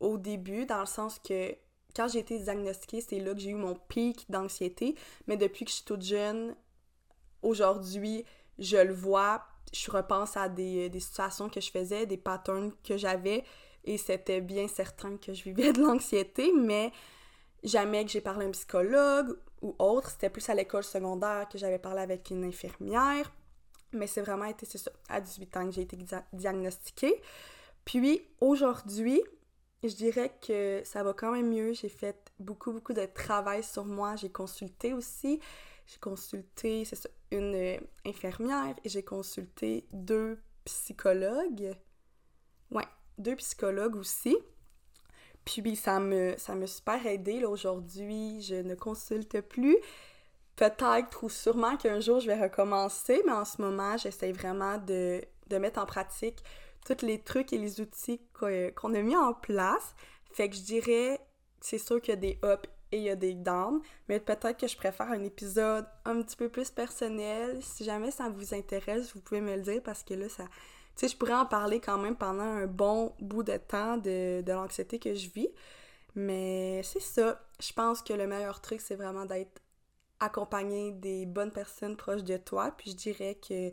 au 0.00 0.18
début, 0.18 0.66
dans 0.66 0.80
le 0.80 0.86
sens 0.86 1.18
que 1.18 1.54
quand 1.94 2.08
j'ai 2.08 2.20
été 2.20 2.38
diagnostiquée, 2.38 3.00
c'est 3.00 3.18
là 3.18 3.34
que 3.34 3.40
j'ai 3.40 3.50
eu 3.50 3.54
mon 3.54 3.74
pic 3.74 4.30
d'anxiété. 4.30 4.94
Mais 5.26 5.36
depuis 5.36 5.64
que 5.64 5.70
je 5.70 5.76
suis 5.76 5.84
toute 5.84 6.02
jeune, 6.02 6.54
aujourd'hui, 7.42 8.24
je 8.58 8.76
le 8.76 8.92
vois, 8.92 9.42
je 9.72 9.90
repense 9.90 10.36
à 10.36 10.48
des, 10.48 10.88
des 10.88 11.00
situations 11.00 11.48
que 11.48 11.60
je 11.60 11.70
faisais, 11.70 12.06
des 12.06 12.16
patterns 12.16 12.72
que 12.84 12.96
j'avais, 12.96 13.44
et 13.84 13.98
c'était 13.98 14.40
bien 14.40 14.68
certain 14.68 15.16
que 15.16 15.32
je 15.32 15.42
vivais 15.42 15.72
de 15.74 15.80
l'anxiété, 15.80 16.52
mais 16.52 16.92
jamais 17.64 18.04
que 18.04 18.10
j'ai 18.10 18.20
parlé 18.20 18.44
à 18.44 18.48
un 18.48 18.52
psychologue 18.52 19.36
ou 19.62 19.74
autre. 19.78 20.10
C'était 20.10 20.30
plus 20.30 20.48
à 20.48 20.54
l'école 20.54 20.84
secondaire 20.84 21.48
que 21.48 21.58
j'avais 21.58 21.78
parlé 21.78 22.00
avec 22.00 22.30
une 22.30 22.44
infirmière. 22.44 23.32
Mais 23.92 24.06
c'est 24.06 24.20
vraiment 24.20 24.44
été, 24.44 24.66
c'est 24.66 24.78
ça, 24.78 24.90
à 25.08 25.20
18 25.20 25.56
ans 25.56 25.64
que 25.66 25.72
j'ai 25.72 25.82
été 25.82 25.98
diagnostiquée. 26.32 27.20
Puis 27.84 28.22
aujourd'hui, 28.40 29.22
je 29.82 29.94
dirais 29.94 30.32
que 30.46 30.82
ça 30.84 31.02
va 31.02 31.12
quand 31.12 31.32
même 31.32 31.50
mieux. 31.50 31.72
J'ai 31.72 31.88
fait 31.88 32.32
beaucoup, 32.40 32.72
beaucoup 32.72 32.92
de 32.92 33.06
travail 33.06 33.62
sur 33.62 33.84
moi. 33.84 34.16
J'ai 34.16 34.30
consulté 34.30 34.92
aussi. 34.92 35.40
J'ai 35.86 35.98
consulté, 35.98 36.84
une 37.30 37.54
euh, 37.54 37.78
infirmière 38.04 38.74
et 38.84 38.88
j'ai 38.88 39.02
consulté 39.02 39.86
deux 39.92 40.38
psychologues. 40.64 41.74
Ouais, 42.70 42.86
deux 43.16 43.36
psychologues 43.36 43.96
aussi. 43.96 44.36
Puis 45.44 45.76
ça 45.76 45.98
me, 45.98 46.34
ça 46.36 46.54
me 46.54 46.66
super 46.66 47.06
aidé. 47.06 47.44
Aujourd'hui, 47.44 48.42
je 48.42 48.56
ne 48.56 48.74
consulte 48.74 49.40
plus. 49.40 49.78
Peut-être 50.56 51.22
ou 51.22 51.30
sûrement 51.30 51.76
qu'un 51.76 52.00
jour, 52.00 52.20
je 52.20 52.26
vais 52.26 52.38
recommencer, 52.38 53.22
mais 53.24 53.32
en 53.32 53.44
ce 53.44 53.62
moment, 53.62 53.96
j'essaie 53.96 54.32
vraiment 54.32 54.76
de, 54.76 55.22
de 55.46 55.56
mettre 55.56 55.80
en 55.80 55.86
pratique 55.86 56.42
tous 56.84 57.04
les 57.04 57.20
trucs 57.20 57.52
et 57.52 57.58
les 57.58 57.80
outils 57.80 58.20
qu'on 58.32 58.94
a 58.94 59.02
mis 59.02 59.16
en 59.16 59.34
place. 59.34 59.94
Fait 60.32 60.48
que 60.48 60.56
je 60.56 60.62
dirais, 60.62 61.20
c'est 61.60 61.78
sûr 61.78 62.00
qu'il 62.00 62.14
y 62.14 62.16
a 62.16 62.20
des 62.20 62.38
ups 62.44 62.68
et 62.90 62.98
il 62.98 63.02
y 63.02 63.10
a 63.10 63.16
des 63.16 63.34
downs, 63.34 63.80
mais 64.08 64.18
peut-être 64.18 64.58
que 64.58 64.66
je 64.66 64.76
préfère 64.76 65.10
un 65.10 65.22
épisode 65.22 65.86
un 66.04 66.22
petit 66.22 66.36
peu 66.36 66.48
plus 66.48 66.70
personnel. 66.70 67.58
Si 67.62 67.84
jamais 67.84 68.10
ça 68.10 68.28
vous 68.30 68.54
intéresse, 68.54 69.14
vous 69.14 69.20
pouvez 69.20 69.40
me 69.40 69.56
le 69.56 69.62
dire 69.62 69.82
parce 69.82 70.02
que 70.02 70.14
là, 70.14 70.28
ça. 70.28 70.44
Tu 70.96 71.06
sais, 71.06 71.12
je 71.12 71.16
pourrais 71.16 71.34
en 71.34 71.46
parler 71.46 71.80
quand 71.80 71.98
même 71.98 72.16
pendant 72.16 72.42
un 72.42 72.66
bon 72.66 73.14
bout 73.20 73.42
de 73.42 73.56
temps 73.56 73.98
de, 73.98 74.40
de 74.40 74.52
l'anxiété 74.52 74.98
que 74.98 75.14
je 75.14 75.28
vis. 75.28 75.48
Mais 76.14 76.82
c'est 76.82 77.00
ça. 77.00 77.40
Je 77.60 77.72
pense 77.72 78.02
que 78.02 78.12
le 78.12 78.26
meilleur 78.26 78.60
truc, 78.60 78.80
c'est 78.80 78.96
vraiment 78.96 79.24
d'être 79.24 79.60
accompagné 80.18 80.90
des 80.92 81.26
bonnes 81.26 81.52
personnes 81.52 81.96
proches 81.96 82.24
de 82.24 82.36
toi. 82.36 82.72
Puis 82.76 82.90
je 82.90 82.96
dirais 82.96 83.36
que 83.36 83.70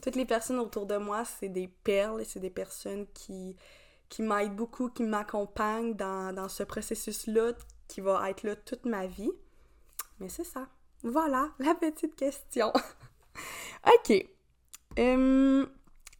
toutes 0.00 0.16
les 0.16 0.24
personnes 0.24 0.58
autour 0.58 0.86
de 0.86 0.96
moi, 0.96 1.24
c'est 1.24 1.48
des 1.48 1.68
perles 1.68 2.24
c'est 2.24 2.40
des 2.40 2.50
personnes 2.50 3.06
qui, 3.12 3.56
m'aident 4.18 4.56
beaucoup, 4.56 4.88
qui 4.88 5.02
m'accompagnent 5.02 5.94
dans, 5.94 6.48
ce 6.48 6.62
processus-là 6.62 7.52
qui 7.88 8.00
va 8.00 8.30
être 8.30 8.42
là 8.42 8.56
toute 8.56 8.84
ma 8.84 9.06
vie. 9.06 9.32
Mais 10.18 10.28
c'est 10.28 10.44
ça. 10.44 10.68
Voilà 11.02 11.50
la 11.58 11.74
petite 11.74 12.14
question. 12.14 12.72
ok. 13.86 14.26
Hum, 14.98 15.68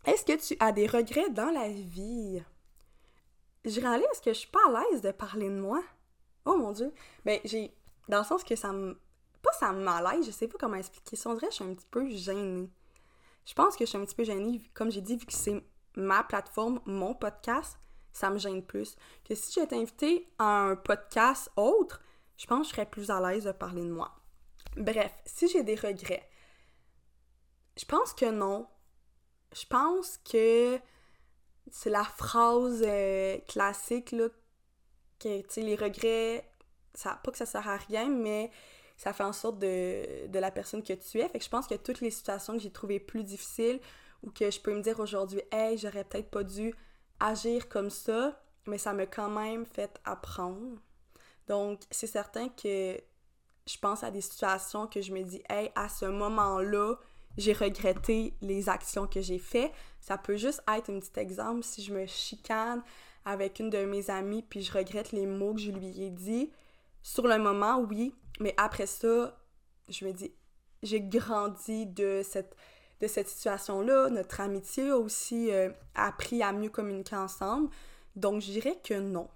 est-ce 0.04 0.24
que 0.24 0.37
tu 0.46 0.56
as 0.61 0.72
des 0.72 0.87
regrets 0.87 1.30
dans 1.30 1.50
la 1.50 1.68
vie? 1.68 2.42
Je 3.64 3.80
réalise 3.80 4.20
que 4.24 4.33
je 4.33 4.38
suis 4.38 4.48
pas 4.50 4.61
à 4.68 4.80
l'aise 4.90 5.02
de 5.02 5.11
parler 5.11 5.48
de 5.48 5.61
moi. 5.61 5.83
Oh 6.46 6.56
mon 6.56 6.72
dieu. 6.72 6.92
Ben, 7.24 7.40
j'ai. 7.44 7.74
Dans 8.09 8.18
le 8.18 8.24
sens 8.24 8.42
que 8.42 8.56
ça 8.56 8.72
me. 8.72 8.98
Pas 9.42 9.52
ça 9.52 9.72
me 9.72 9.83
malaise, 9.83 10.26
je 10.26 10.30
sais 10.30 10.48
pas 10.48 10.59
comment 10.59 10.76
expliquer 10.76 11.16
ça. 11.16 11.30
On 11.30 11.37
que 11.37 11.46
je 11.46 11.54
suis 11.54 11.64
un 11.64 11.74
petit 11.74 11.87
peu 11.90 12.09
gênée 12.11 12.68
je 13.50 13.54
pense 13.56 13.76
que 13.76 13.84
je 13.84 13.88
suis 13.88 13.98
un 13.98 14.04
petit 14.04 14.14
peu 14.14 14.22
gênée, 14.22 14.62
comme 14.74 14.92
j'ai 14.92 15.00
dit, 15.00 15.16
vu 15.16 15.26
que 15.26 15.32
c'est 15.32 15.60
ma 15.96 16.22
plateforme, 16.22 16.80
mon 16.86 17.16
podcast, 17.16 17.80
ça 18.12 18.30
me 18.30 18.38
gêne 18.38 18.64
plus. 18.64 18.94
Que 19.24 19.34
si 19.34 19.52
j'étais 19.52 19.74
invitée 19.74 20.28
à 20.38 20.44
un 20.44 20.76
podcast 20.76 21.50
autre, 21.56 22.00
je 22.36 22.46
pense 22.46 22.60
que 22.60 22.68
je 22.68 22.76
serais 22.76 22.88
plus 22.88 23.10
à 23.10 23.20
l'aise 23.20 23.46
de 23.46 23.50
parler 23.50 23.82
de 23.82 23.90
moi. 23.90 24.14
Bref, 24.76 25.12
si 25.26 25.48
j'ai 25.48 25.64
des 25.64 25.74
regrets, 25.74 26.30
je 27.76 27.84
pense 27.86 28.12
que 28.12 28.30
non. 28.30 28.68
Je 29.52 29.66
pense 29.66 30.18
que 30.18 30.78
c'est 31.72 31.90
la 31.90 32.04
phrase 32.04 32.84
euh, 32.86 33.36
classique, 33.48 34.12
là, 34.12 34.28
que, 35.18 35.40
tu 35.40 35.46
sais, 35.48 35.62
les 35.62 35.74
regrets, 35.74 36.48
pas 37.02 37.32
que 37.32 37.36
ça 37.36 37.46
sert 37.46 37.68
à 37.68 37.78
rien, 37.78 38.08
mais 38.10 38.52
ça 39.00 39.14
fait 39.14 39.24
en 39.24 39.32
sorte 39.32 39.58
de, 39.58 40.26
de 40.26 40.38
la 40.38 40.50
personne 40.50 40.82
que 40.82 40.92
tu 40.92 41.20
es. 41.20 41.28
Fait 41.30 41.38
que 41.38 41.44
je 41.44 41.48
pense 41.48 41.66
que 41.66 41.74
toutes 41.74 42.02
les 42.02 42.10
situations 42.10 42.52
que 42.52 42.58
j'ai 42.58 42.70
trouvées 42.70 43.00
plus 43.00 43.24
difficiles 43.24 43.80
ou 44.22 44.30
que 44.30 44.50
je 44.50 44.60
peux 44.60 44.74
me 44.74 44.82
dire 44.82 45.00
aujourd'hui, 45.00 45.40
hey, 45.50 45.78
j'aurais 45.78 46.04
peut-être 46.04 46.30
pas 46.30 46.44
dû 46.44 46.74
agir 47.18 47.70
comme 47.70 47.88
ça, 47.88 48.38
mais 48.66 48.76
ça 48.76 48.92
m'a 48.92 49.06
quand 49.06 49.30
même 49.30 49.64
fait 49.64 49.98
apprendre. 50.04 50.76
Donc, 51.48 51.80
c'est 51.90 52.06
certain 52.06 52.50
que 52.50 53.00
je 53.66 53.78
pense 53.80 54.04
à 54.04 54.10
des 54.10 54.20
situations 54.20 54.86
que 54.86 55.00
je 55.00 55.14
me 55.14 55.22
dis, 55.22 55.42
hey, 55.48 55.72
à 55.76 55.88
ce 55.88 56.04
moment-là, 56.04 56.96
j'ai 57.38 57.54
regretté 57.54 58.34
les 58.42 58.68
actions 58.68 59.06
que 59.06 59.22
j'ai 59.22 59.38
faites. 59.38 59.72
Ça 60.02 60.18
peut 60.18 60.36
juste 60.36 60.62
être 60.70 60.90
un 60.90 61.00
petit 61.00 61.18
exemple 61.18 61.62
si 61.62 61.82
je 61.82 61.94
me 61.94 62.04
chicane 62.04 62.82
avec 63.24 63.60
une 63.60 63.70
de 63.70 63.82
mes 63.86 64.10
amies 64.10 64.42
puis 64.42 64.60
je 64.60 64.70
regrette 64.70 65.12
les 65.12 65.24
mots 65.24 65.54
que 65.54 65.60
je 65.60 65.70
lui 65.70 66.02
ai 66.02 66.10
dit. 66.10 66.50
Sur 67.02 67.26
le 67.26 67.38
moment, 67.38 67.80
oui, 67.80 68.14
mais 68.40 68.54
après 68.56 68.86
ça, 68.86 69.38
je 69.88 70.04
me 70.04 70.12
dis, 70.12 70.32
j'ai 70.82 71.00
grandi 71.00 71.86
de 71.86 72.22
cette, 72.24 72.56
de 73.00 73.06
cette 73.06 73.28
situation-là. 73.28 74.10
Notre 74.10 74.40
amitié 74.40 74.90
a 74.90 74.96
aussi 74.96 75.50
euh, 75.50 75.70
appris 75.94 76.42
à 76.42 76.52
mieux 76.52 76.70
communiquer 76.70 77.16
ensemble. 77.16 77.70
Donc, 78.16 78.40
je 78.42 78.50
dirais 78.50 78.78
que 78.82 78.94
non. 78.94 79.28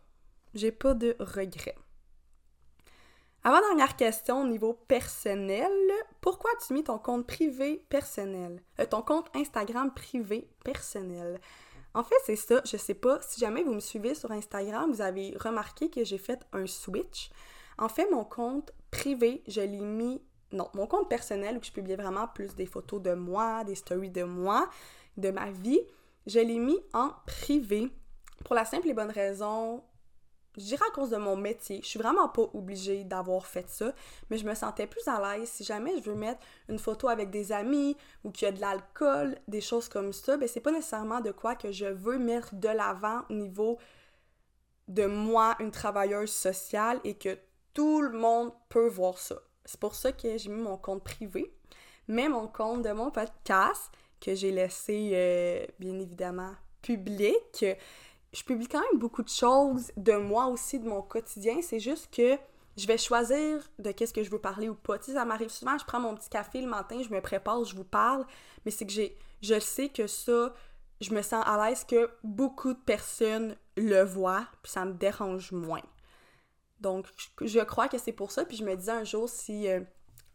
J'ai 0.54 0.72
pas 0.72 0.94
de 0.94 1.16
regrets. 1.18 1.76
Avant-dernière 3.46 3.96
question 3.96 4.40
au 4.40 4.46
niveau 4.46 4.72
personnel, 4.72 5.70
pourquoi 6.22 6.50
tu 6.66 6.72
mis 6.72 6.82
ton 6.82 6.98
compte 6.98 7.26
privé 7.26 7.84
personnel? 7.90 8.62
Euh, 8.80 8.86
ton 8.86 9.02
compte 9.02 9.28
Instagram 9.34 9.92
privé 9.92 10.48
personnel? 10.64 11.38
En 11.92 12.02
fait, 12.02 12.16
c'est 12.24 12.36
ça, 12.36 12.62
je 12.64 12.78
sais 12.78 12.94
pas, 12.94 13.20
si 13.20 13.38
jamais 13.38 13.62
vous 13.62 13.74
me 13.74 13.80
suivez 13.80 14.14
sur 14.14 14.32
Instagram, 14.32 14.90
vous 14.90 15.02
avez 15.02 15.36
remarqué 15.38 15.90
que 15.90 16.04
j'ai 16.04 16.16
fait 16.16 16.44
un 16.52 16.66
switch. 16.66 17.30
En 17.78 17.88
fait, 17.88 18.10
mon 18.10 18.24
compte 18.24 18.72
privé, 18.90 19.42
je 19.46 19.60
l'ai 19.60 19.80
mis. 19.80 20.22
Non, 20.52 20.68
mon 20.74 20.86
compte 20.86 21.08
personnel 21.08 21.58
où 21.58 21.64
je 21.64 21.72
publiais 21.72 21.96
vraiment 21.96 22.28
plus 22.28 22.54
des 22.54 22.66
photos 22.66 23.02
de 23.02 23.14
moi, 23.14 23.64
des 23.64 23.74
stories 23.74 24.10
de 24.10 24.22
moi, 24.22 24.70
de 25.16 25.30
ma 25.30 25.50
vie, 25.50 25.80
je 26.26 26.38
l'ai 26.38 26.58
mis 26.58 26.78
en 26.92 27.10
privé 27.26 27.90
pour 28.44 28.54
la 28.54 28.64
simple 28.64 28.88
et 28.88 28.94
bonne 28.94 29.10
raison, 29.10 29.82
je 30.56 30.62
dirais 30.62 30.84
à 30.88 30.94
cause 30.94 31.10
de 31.10 31.16
mon 31.16 31.36
métier. 31.36 31.80
Je 31.82 31.88
suis 31.88 31.98
vraiment 31.98 32.28
pas 32.28 32.48
obligée 32.54 33.04
d'avoir 33.04 33.46
fait 33.46 33.68
ça, 33.68 33.92
mais 34.30 34.38
je 34.38 34.46
me 34.46 34.54
sentais 34.54 34.86
plus 34.86 35.06
à 35.08 35.20
l'aise. 35.20 35.48
Si 35.48 35.64
jamais 35.64 35.96
je 35.98 36.10
veux 36.10 36.14
mettre 36.14 36.40
une 36.68 36.78
photo 36.78 37.08
avec 37.08 37.30
des 37.30 37.50
amis 37.50 37.96
ou 38.22 38.30
qu'il 38.30 38.46
y 38.46 38.48
a 38.48 38.52
de 38.52 38.60
l'alcool, 38.60 39.36
des 39.48 39.60
choses 39.60 39.88
comme 39.88 40.12
ça, 40.12 40.36
ben 40.36 40.48
c'est 40.48 40.60
pas 40.60 40.70
nécessairement 40.70 41.20
de 41.20 41.32
quoi 41.32 41.56
que 41.56 41.72
je 41.72 41.86
veux 41.86 42.18
mettre 42.18 42.54
de 42.54 42.68
l'avant 42.68 43.22
au 43.30 43.34
niveau 43.34 43.78
de 44.86 45.06
moi, 45.06 45.56
une 45.60 45.70
travailleuse 45.70 46.30
sociale, 46.30 47.00
et 47.04 47.14
que 47.14 47.38
tout 47.74 48.00
le 48.00 48.16
monde 48.16 48.52
peut 48.68 48.88
voir 48.88 49.18
ça. 49.18 49.36
C'est 49.64 49.80
pour 49.80 49.94
ça 49.94 50.12
que 50.12 50.38
j'ai 50.38 50.48
mis 50.48 50.62
mon 50.62 50.76
compte 50.76 51.02
privé. 51.04 51.52
Mais 52.08 52.28
mon 52.28 52.46
compte 52.46 52.82
de 52.82 52.92
mon 52.92 53.10
podcast, 53.10 53.90
que 54.20 54.34
j'ai 54.34 54.52
laissé 54.52 55.10
euh, 55.14 55.66
bien 55.78 55.98
évidemment 55.98 56.52
public, 56.82 57.64
je 58.32 58.42
publie 58.42 58.68
quand 58.68 58.80
même 58.80 58.98
beaucoup 58.98 59.22
de 59.22 59.28
choses 59.28 59.90
de 59.96 60.12
moi 60.14 60.46
aussi, 60.46 60.78
de 60.78 60.88
mon 60.88 61.02
quotidien. 61.02 61.60
C'est 61.62 61.80
juste 61.80 62.14
que 62.14 62.36
je 62.76 62.86
vais 62.86 62.98
choisir 62.98 63.60
de 63.78 63.92
qu'est-ce 63.92 64.12
que 64.12 64.22
je 64.22 64.30
veux 64.30 64.40
parler 64.40 64.68
ou 64.68 64.74
pas. 64.74 65.00
Ça 65.00 65.24
m'arrive 65.24 65.50
souvent, 65.50 65.78
je 65.78 65.84
prends 65.84 66.00
mon 66.00 66.14
petit 66.14 66.28
café 66.28 66.60
le 66.60 66.66
matin, 66.66 67.00
je 67.02 67.12
me 67.12 67.20
prépare, 67.20 67.64
je 67.64 67.74
vous 67.76 67.84
parle, 67.84 68.26
mais 68.64 68.70
c'est 68.70 68.86
que 68.86 68.92
j'ai, 68.92 69.16
je 69.42 69.58
sais 69.60 69.88
que 69.88 70.06
ça, 70.06 70.52
je 71.00 71.14
me 71.14 71.22
sens 71.22 71.44
à 71.46 71.68
l'aise 71.68 71.84
que 71.84 72.10
beaucoup 72.22 72.72
de 72.74 72.78
personnes 72.78 73.56
le 73.76 74.02
voient, 74.02 74.46
puis 74.62 74.72
ça 74.72 74.84
me 74.84 74.92
dérange 74.92 75.52
moins. 75.52 75.82
Donc, 76.80 77.06
je 77.40 77.60
crois 77.60 77.88
que 77.88 77.98
c'est 77.98 78.12
pour 78.12 78.30
ça. 78.30 78.44
Puis 78.44 78.56
je 78.56 78.64
me 78.64 78.76
disais 78.76 78.92
un 78.92 79.04
jour, 79.04 79.28
si 79.28 79.68
euh, 79.68 79.80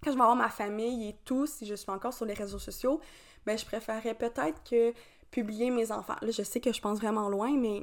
quand 0.03 0.11
je 0.11 0.15
vais 0.15 0.21
avoir 0.21 0.35
ma 0.35 0.49
famille 0.49 1.09
et 1.09 1.15
tout, 1.25 1.45
si 1.45 1.65
je 1.65 1.75
suis 1.75 1.91
encore 1.91 2.13
sur 2.13 2.25
les 2.25 2.33
réseaux 2.33 2.59
sociaux, 2.59 2.99
ben 3.45 3.57
je 3.57 3.65
préférerais 3.65 4.15
peut-être 4.15 4.63
que 4.63 4.93
publier 5.31 5.69
mes 5.69 5.91
enfants. 5.91 6.15
Là, 6.21 6.31
je 6.31 6.43
sais 6.43 6.59
que 6.59 6.73
je 6.73 6.81
pense 6.81 6.99
vraiment 6.99 7.29
loin, 7.29 7.55
mais 7.57 7.81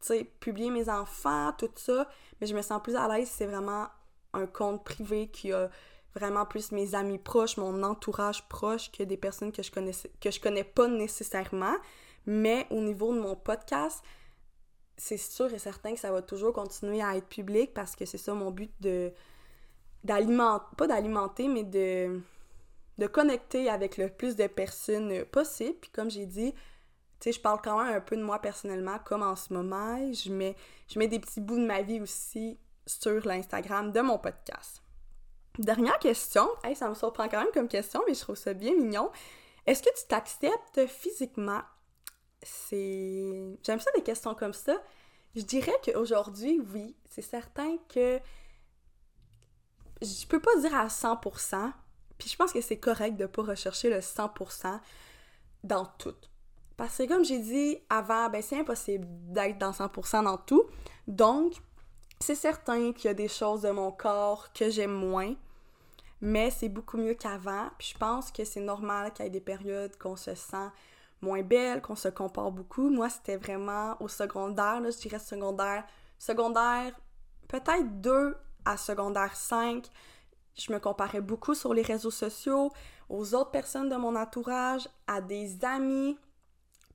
tu 0.00 0.06
sais, 0.06 0.24
publier 0.40 0.70
mes 0.70 0.88
enfants, 0.88 1.52
tout 1.58 1.70
ça, 1.76 2.08
mais 2.40 2.46
je 2.46 2.54
me 2.54 2.62
sens 2.62 2.80
plus 2.82 2.96
à 2.96 3.06
l'aise 3.08 3.28
si 3.28 3.34
c'est 3.34 3.46
vraiment 3.46 3.86
un 4.32 4.46
compte 4.46 4.84
privé 4.84 5.28
qui 5.28 5.52
a 5.52 5.68
vraiment 6.14 6.46
plus 6.46 6.72
mes 6.72 6.94
amis 6.94 7.18
proches, 7.18 7.56
mon 7.56 7.82
entourage 7.82 8.48
proche 8.48 8.90
que 8.90 9.02
des 9.02 9.16
personnes 9.16 9.52
que 9.52 9.62
je 9.62 9.70
connais 9.70 9.92
que 10.20 10.30
je 10.30 10.40
connais 10.40 10.64
pas 10.64 10.88
nécessairement. 10.88 11.76
Mais 12.26 12.66
au 12.70 12.80
niveau 12.80 13.14
de 13.14 13.20
mon 13.20 13.36
podcast, 13.36 14.02
c'est 15.00 15.16
sûr 15.16 15.52
et 15.52 15.58
certain 15.58 15.94
que 15.94 16.00
ça 16.00 16.12
va 16.12 16.20
toujours 16.20 16.52
continuer 16.52 17.02
à 17.02 17.16
être 17.16 17.26
public 17.26 17.72
parce 17.72 17.96
que 17.96 18.04
c'est 18.04 18.18
ça 18.18 18.34
mon 18.34 18.50
but 18.50 18.70
de 18.80 19.12
d'alimenter, 20.04 20.64
pas 20.76 20.86
d'alimenter, 20.86 21.48
mais 21.48 21.64
de, 21.64 22.20
de 22.98 23.06
connecter 23.06 23.68
avec 23.68 23.96
le 23.96 24.08
plus 24.08 24.36
de 24.36 24.46
personnes 24.46 25.24
possible. 25.26 25.76
Puis 25.80 25.90
comme 25.90 26.10
j'ai 26.10 26.26
dit, 26.26 26.52
tu 26.52 26.58
sais, 27.20 27.32
je 27.32 27.40
parle 27.40 27.60
quand 27.62 27.82
même 27.82 27.94
un 27.94 28.00
peu 28.00 28.16
de 28.16 28.22
moi 28.22 28.38
personnellement, 28.38 28.98
comme 29.04 29.22
en 29.22 29.36
ce 29.36 29.52
moment. 29.52 29.96
Je 30.12 30.30
mets, 30.30 30.56
je 30.88 30.98
mets 30.98 31.08
des 31.08 31.18
petits 31.18 31.40
bouts 31.40 31.58
de 31.58 31.66
ma 31.66 31.82
vie 31.82 32.00
aussi 32.00 32.58
sur 32.86 33.26
l'Instagram 33.26 33.92
de 33.92 34.00
mon 34.00 34.18
podcast. 34.18 34.82
Dernière 35.58 35.98
question, 35.98 36.48
hey, 36.64 36.76
ça 36.76 36.88
me 36.88 36.94
surprend 36.94 37.28
quand 37.28 37.40
même 37.40 37.52
comme 37.52 37.68
question, 37.68 38.02
mais 38.06 38.14
je 38.14 38.20
trouve 38.20 38.36
ça 38.36 38.54
bien 38.54 38.74
mignon. 38.74 39.10
Est-ce 39.66 39.82
que 39.82 39.90
tu 39.98 40.06
t'acceptes 40.08 40.86
physiquement? 40.86 41.60
C'est. 42.42 43.58
J'aime 43.62 43.80
ça 43.80 43.90
des 43.94 44.02
questions 44.02 44.34
comme 44.34 44.52
ça. 44.52 44.76
Je 45.34 45.42
dirais 45.42 45.76
qu'aujourd'hui, 45.84 46.60
oui. 46.72 46.96
C'est 47.08 47.22
certain 47.22 47.76
que 47.88 48.20
je 50.02 50.26
peux 50.26 50.40
pas 50.40 50.56
dire 50.60 50.74
à 50.74 50.86
100%, 50.86 51.72
puis 52.18 52.28
je 52.28 52.36
pense 52.36 52.52
que 52.52 52.60
c'est 52.60 52.78
correct 52.78 53.16
de 53.16 53.26
pas 53.26 53.42
rechercher 53.42 53.90
le 53.90 54.00
100% 54.00 54.80
dans 55.64 55.86
tout. 55.98 56.14
Parce 56.76 56.96
que 56.96 57.06
comme 57.06 57.24
j'ai 57.24 57.38
dit 57.38 57.78
avant, 57.90 58.30
ben 58.30 58.40
c'est 58.40 58.58
impossible 58.58 59.06
d'être 59.08 59.58
dans 59.58 59.72
100% 59.72 60.24
dans 60.24 60.38
tout. 60.38 60.64
Donc, 61.06 61.54
c'est 62.20 62.34
certain 62.34 62.92
qu'il 62.92 63.06
y 63.06 63.08
a 63.08 63.14
des 63.14 63.28
choses 63.28 63.62
de 63.62 63.70
mon 63.70 63.92
corps 63.92 64.52
que 64.52 64.70
j'aime 64.70 64.92
moins, 64.92 65.34
mais 66.22 66.50
c'est 66.50 66.68
beaucoup 66.68 66.96
mieux 66.96 67.14
qu'avant. 67.14 67.70
Puis 67.78 67.92
je 67.92 67.98
pense 67.98 68.30
que 68.32 68.44
c'est 68.44 68.60
normal 68.60 69.12
qu'il 69.12 69.24
y 69.24 69.28
ait 69.28 69.30
des 69.30 69.40
périodes 69.40 69.96
qu'on 69.98 70.16
se 70.16 70.34
sent 70.34 70.68
moins 71.22 71.42
belle, 71.42 71.82
qu'on 71.82 71.96
se 71.96 72.08
compare 72.08 72.50
beaucoup. 72.50 72.88
Moi, 72.90 73.08
c'était 73.08 73.36
vraiment 73.36 73.96
au 74.00 74.08
secondaire, 74.08 74.80
là, 74.80 74.90
je 74.90 74.98
dirais 74.98 75.18
secondaire. 75.18 75.84
Secondaire, 76.18 76.92
peut-être 77.48 78.00
deux 78.00 78.36
à 78.64 78.76
secondaire 78.76 79.34
5, 79.34 79.86
je 80.54 80.72
me 80.72 80.78
comparais 80.78 81.20
beaucoup 81.20 81.54
sur 81.54 81.72
les 81.72 81.82
réseaux 81.82 82.10
sociaux, 82.10 82.70
aux 83.08 83.34
autres 83.34 83.50
personnes 83.50 83.88
de 83.88 83.96
mon 83.96 84.14
entourage, 84.16 84.88
à 85.06 85.20
des 85.20 85.64
amis, 85.64 86.18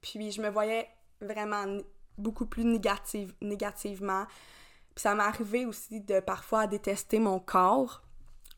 puis 0.02 0.32
je 0.32 0.42
me 0.42 0.50
voyais 0.50 0.88
vraiment 1.22 1.66
beaucoup 2.18 2.46
plus 2.46 2.64
négative, 2.64 3.34
négativement. 3.42 4.26
Puis 4.94 5.02
ça 5.02 5.16
m'est 5.16 5.24
arrivé 5.24 5.66
aussi 5.66 6.02
de 6.02 6.20
parfois 6.20 6.68
détester 6.68 7.20
mon 7.20 7.40
corps. 7.40 8.05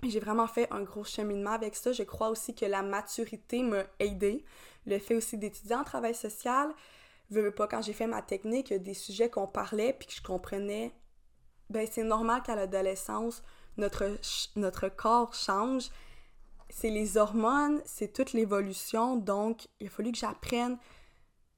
J'ai 0.04 0.20
vraiment 0.20 0.48
fait 0.48 0.72
un 0.72 0.84
gros 0.84 1.04
cheminement 1.04 1.52
avec 1.52 1.76
ça. 1.76 1.92
Je 1.92 2.04
crois 2.04 2.30
aussi 2.30 2.54
que 2.54 2.66
la 2.66 2.84
maturité 2.84 3.64
m'a 3.64 3.84
aidé. 4.00 4.46
Le 4.86 5.00
fait 5.00 5.16
aussi 5.16 5.38
d'étudier 5.38 5.76
en 5.76 5.84
travail 5.84 6.14
social, 6.16 6.74
je 7.32 7.40
veux 7.40 7.52
pas, 7.52 7.68
quand 7.68 7.82
j'ai 7.82 7.94
fait 7.94 8.08
ma 8.08 8.22
technique, 8.22 8.74
des 8.74 8.94
sujets 8.94 9.30
qu'on 9.30 9.48
parlait 9.48 9.94
puis 9.94 10.08
que 10.08 10.14
je 10.14 10.22
comprenais 10.22 10.94
ben 11.70 11.88
c'est 11.90 12.04
normal 12.04 12.42
qu'à 12.44 12.56
l'adolescence, 12.56 13.44
notre, 13.78 14.18
notre 14.56 14.90
corps 14.90 15.34
change. 15.34 15.90
C'est 16.70 16.90
les 16.90 17.18
hormones, 17.18 17.82
c'est 17.86 18.12
toute 18.12 18.34
l'évolution, 18.34 19.16
donc 19.16 19.68
il 19.80 19.88
a 19.88 19.90
fallu 19.90 20.12
que 20.12 20.18
j'apprenne 20.18 20.78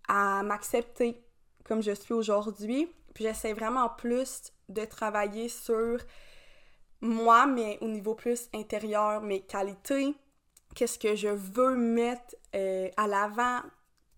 à 0.07 0.43
m'accepter 0.43 1.23
comme 1.63 1.81
je 1.81 1.91
suis 1.91 2.13
aujourd'hui. 2.13 2.91
Puis 3.13 3.25
j'essaie 3.25 3.53
vraiment 3.53 3.89
plus 3.89 4.51
de 4.69 4.85
travailler 4.85 5.49
sur 5.49 5.99
moi, 7.01 7.45
mais 7.45 7.77
au 7.81 7.87
niveau 7.87 8.15
plus 8.15 8.49
intérieur, 8.53 9.21
mes 9.21 9.41
qualités, 9.41 10.15
qu'est-ce 10.75 10.99
que 10.99 11.15
je 11.15 11.29
veux 11.29 11.75
mettre 11.75 12.35
euh, 12.55 12.89
à 12.97 13.07
l'avant. 13.07 13.61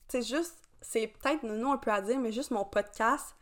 C'est 0.07 0.23
juste, 0.23 0.57
c'est 0.81 1.07
peut-être 1.07 1.43
non 1.43 1.73
un 1.73 1.77
peu 1.77 1.91
à 1.91 2.01
dire, 2.01 2.19
mais 2.19 2.31
juste 2.31 2.51
mon 2.51 2.65
podcast, 2.65 3.35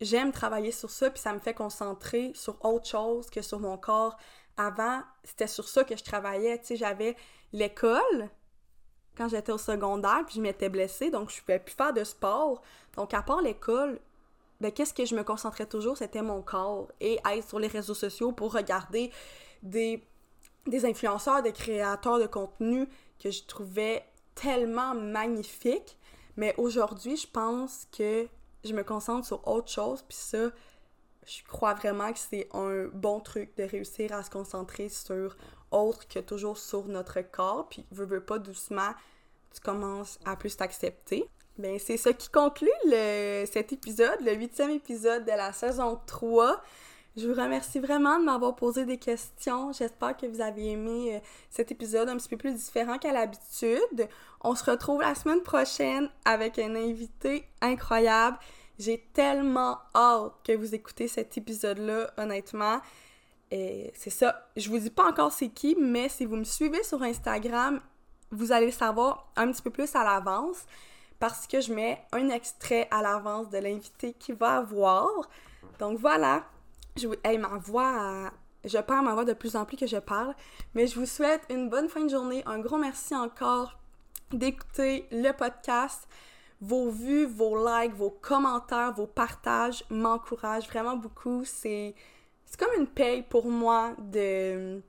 j'aime 0.00 0.32
travailler 0.32 0.72
sur 0.72 0.90
ça, 0.90 1.10
puis 1.10 1.20
ça 1.20 1.32
me 1.32 1.38
fait 1.38 1.54
concentrer 1.54 2.32
sur 2.34 2.64
autre 2.64 2.86
chose 2.86 3.28
que 3.30 3.42
sur 3.42 3.60
mon 3.60 3.76
corps. 3.76 4.16
Avant, 4.56 5.02
c'était 5.24 5.46
sur 5.46 5.68
ça 5.68 5.84
que 5.84 5.96
je 5.96 6.04
travaillais. 6.04 6.58
Tu 6.58 6.66
sais, 6.66 6.76
j'avais 6.76 7.16
l'école 7.52 8.30
quand 9.16 9.28
j'étais 9.28 9.52
au 9.52 9.58
secondaire, 9.58 10.22
puis 10.26 10.36
je 10.36 10.40
m'étais 10.40 10.68
blessée, 10.68 11.10
donc 11.10 11.30
je 11.30 11.40
pouvais 11.40 11.58
plus 11.58 11.74
faire 11.74 11.92
de 11.92 12.04
sport. 12.04 12.62
Donc, 12.96 13.14
à 13.14 13.22
part 13.22 13.40
l'école, 13.40 13.98
ben, 14.60 14.72
qu'est-ce 14.72 14.94
que 14.94 15.04
je 15.04 15.14
me 15.14 15.22
concentrais 15.22 15.66
toujours? 15.66 15.96
C'était 15.96 16.22
mon 16.22 16.42
corps. 16.42 16.88
Et 17.00 17.18
être 17.30 17.48
sur 17.48 17.58
les 17.58 17.68
réseaux 17.68 17.94
sociaux 17.94 18.32
pour 18.32 18.52
regarder 18.52 19.10
des, 19.62 20.02
des 20.66 20.84
influenceurs, 20.84 21.42
des 21.42 21.52
créateurs 21.52 22.18
de 22.18 22.26
contenu 22.26 22.88
que 23.18 23.30
je 23.30 23.44
trouvais 23.44 24.04
tellement 24.34 24.94
magnifiques. 24.94 25.98
Mais 26.36 26.54
aujourd'hui, 26.58 27.16
je 27.16 27.26
pense 27.26 27.86
que 27.96 28.28
je 28.64 28.72
me 28.72 28.82
concentre 28.82 29.26
sur 29.26 29.46
autre 29.46 29.70
chose, 29.70 30.02
puis 30.02 30.16
ça, 30.16 30.50
je 31.24 31.42
crois 31.48 31.74
vraiment 31.74 32.12
que 32.12 32.18
c'est 32.18 32.48
un 32.52 32.86
bon 32.92 33.20
truc 33.20 33.56
de 33.56 33.64
réussir 33.64 34.12
à 34.12 34.22
se 34.22 34.30
concentrer 34.30 34.88
sur 34.88 35.36
autre 35.70 36.06
que 36.08 36.18
toujours 36.18 36.58
sur 36.58 36.86
notre 36.86 37.20
corps, 37.20 37.68
puis 37.68 37.86
veux, 37.90 38.06
veux 38.06 38.24
pas 38.24 38.38
doucement, 38.38 38.92
tu 39.54 39.60
commences 39.60 40.18
à 40.24 40.36
plus 40.36 40.56
t'accepter. 40.56 41.28
Ben, 41.58 41.78
c'est 41.78 41.96
ça 41.96 42.12
qui 42.12 42.28
conclut 42.28 42.68
le, 42.84 43.44
cet 43.46 43.72
épisode, 43.72 44.20
le 44.20 44.34
huitième 44.34 44.70
épisode 44.70 45.24
de 45.24 45.30
la 45.30 45.54
saison 45.54 45.98
3. 46.06 46.62
Je 47.16 47.26
vous 47.26 47.40
remercie 47.40 47.78
vraiment 47.78 48.18
de 48.18 48.24
m'avoir 48.24 48.54
posé 48.56 48.84
des 48.84 48.98
questions. 48.98 49.72
J'espère 49.72 50.18
que 50.18 50.26
vous 50.26 50.42
avez 50.42 50.72
aimé 50.72 51.16
euh, 51.16 51.18
cet 51.48 51.72
épisode 51.72 52.10
un 52.10 52.16
petit 52.18 52.28
peu 52.28 52.36
plus 52.36 52.52
différent 52.52 52.98
qu'à 52.98 53.10
l'habitude. 53.10 54.06
On 54.42 54.54
se 54.54 54.70
retrouve 54.70 55.00
la 55.00 55.14
semaine 55.14 55.42
prochaine 55.42 56.10
avec 56.26 56.58
un 56.58 56.74
invité 56.74 57.48
incroyable. 57.62 58.36
J'ai 58.78 59.08
tellement 59.14 59.78
hâte 59.94 60.34
que 60.44 60.52
vous 60.52 60.74
écoutez 60.74 61.08
cet 61.08 61.38
épisode-là, 61.38 62.10
honnêtement. 62.18 62.82
Et 63.50 63.94
c'est 63.94 64.10
ça. 64.10 64.50
Je 64.58 64.68
vous 64.68 64.78
dis 64.78 64.90
pas 64.90 65.08
encore 65.08 65.32
c'est 65.32 65.48
qui, 65.48 65.74
mais 65.80 66.10
si 66.10 66.26
vous 66.26 66.36
me 66.36 66.44
suivez 66.44 66.82
sur 66.82 67.02
Instagram, 67.02 67.80
vous 68.30 68.52
allez 68.52 68.66
le 68.66 68.72
savoir 68.72 69.32
un 69.36 69.50
petit 69.50 69.62
peu 69.62 69.70
plus 69.70 69.94
à 69.96 70.04
l'avance 70.04 70.66
parce 71.18 71.46
que 71.46 71.60
je 71.60 71.72
mets 71.72 72.02
un 72.12 72.28
extrait 72.28 72.88
à 72.90 73.02
l'avance 73.02 73.48
de 73.50 73.58
l'invité 73.58 74.12
qui 74.12 74.32
va 74.32 74.58
avoir. 74.58 75.08
Donc 75.78 75.98
voilà, 75.98 76.44
je 76.96 77.08
vous... 77.08 77.14
ma 77.38 78.30
je 78.64 78.78
perds 78.78 79.02
ma 79.02 79.14
voix 79.14 79.24
de 79.24 79.32
plus 79.32 79.54
en 79.54 79.64
plus 79.64 79.76
que 79.76 79.86
je 79.86 79.96
parle, 79.96 80.34
mais 80.74 80.86
je 80.86 80.98
vous 80.98 81.06
souhaite 81.06 81.42
une 81.50 81.68
bonne 81.68 81.88
fin 81.88 82.00
de 82.00 82.08
journée. 82.08 82.42
Un 82.46 82.58
gros 82.58 82.78
merci 82.78 83.14
encore 83.14 83.78
d'écouter 84.32 85.06
le 85.12 85.30
podcast. 85.32 86.08
Vos 86.60 86.90
vues, 86.90 87.26
vos 87.26 87.56
likes, 87.56 87.94
vos 87.94 88.10
commentaires, 88.10 88.92
vos 88.92 89.06
partages 89.06 89.84
m'encouragent 89.90 90.66
vraiment 90.66 90.96
beaucoup. 90.96 91.44
C'est 91.44 91.94
comme 92.58 92.72
une 92.78 92.86
paye 92.86 93.22
pour 93.22 93.50
moi 93.50 93.92
de 93.98 94.80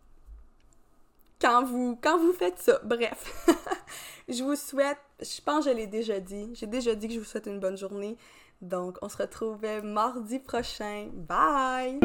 quand 1.40 1.64
vous 1.64 2.00
quand 2.02 2.18
vous 2.18 2.34
faites 2.34 2.60
ça. 2.60 2.80
Bref, 2.84 3.48
je 4.30 4.44
vous 4.44 4.56
souhaite, 4.56 5.00
je 5.22 5.42
pense 5.42 5.66
que 5.66 5.72
je 5.72 5.76
l'ai 5.76 5.88
déjà 5.88 6.20
dit, 6.20 6.52
j'ai 6.54 6.68
déjà 6.68 6.96
dit 6.96 7.08
que 7.08 7.14
je 7.14 7.20
vous 7.20 7.26
souhaite 7.26 7.48
une 7.48 7.60
bonne 7.60 7.78
journée. 7.78 8.18
Donc, 8.62 8.98
on 9.02 9.10
se 9.10 9.18
retrouve 9.18 9.62
mardi 9.84 10.40
prochain. 10.40 11.10
Bye! 11.14 12.00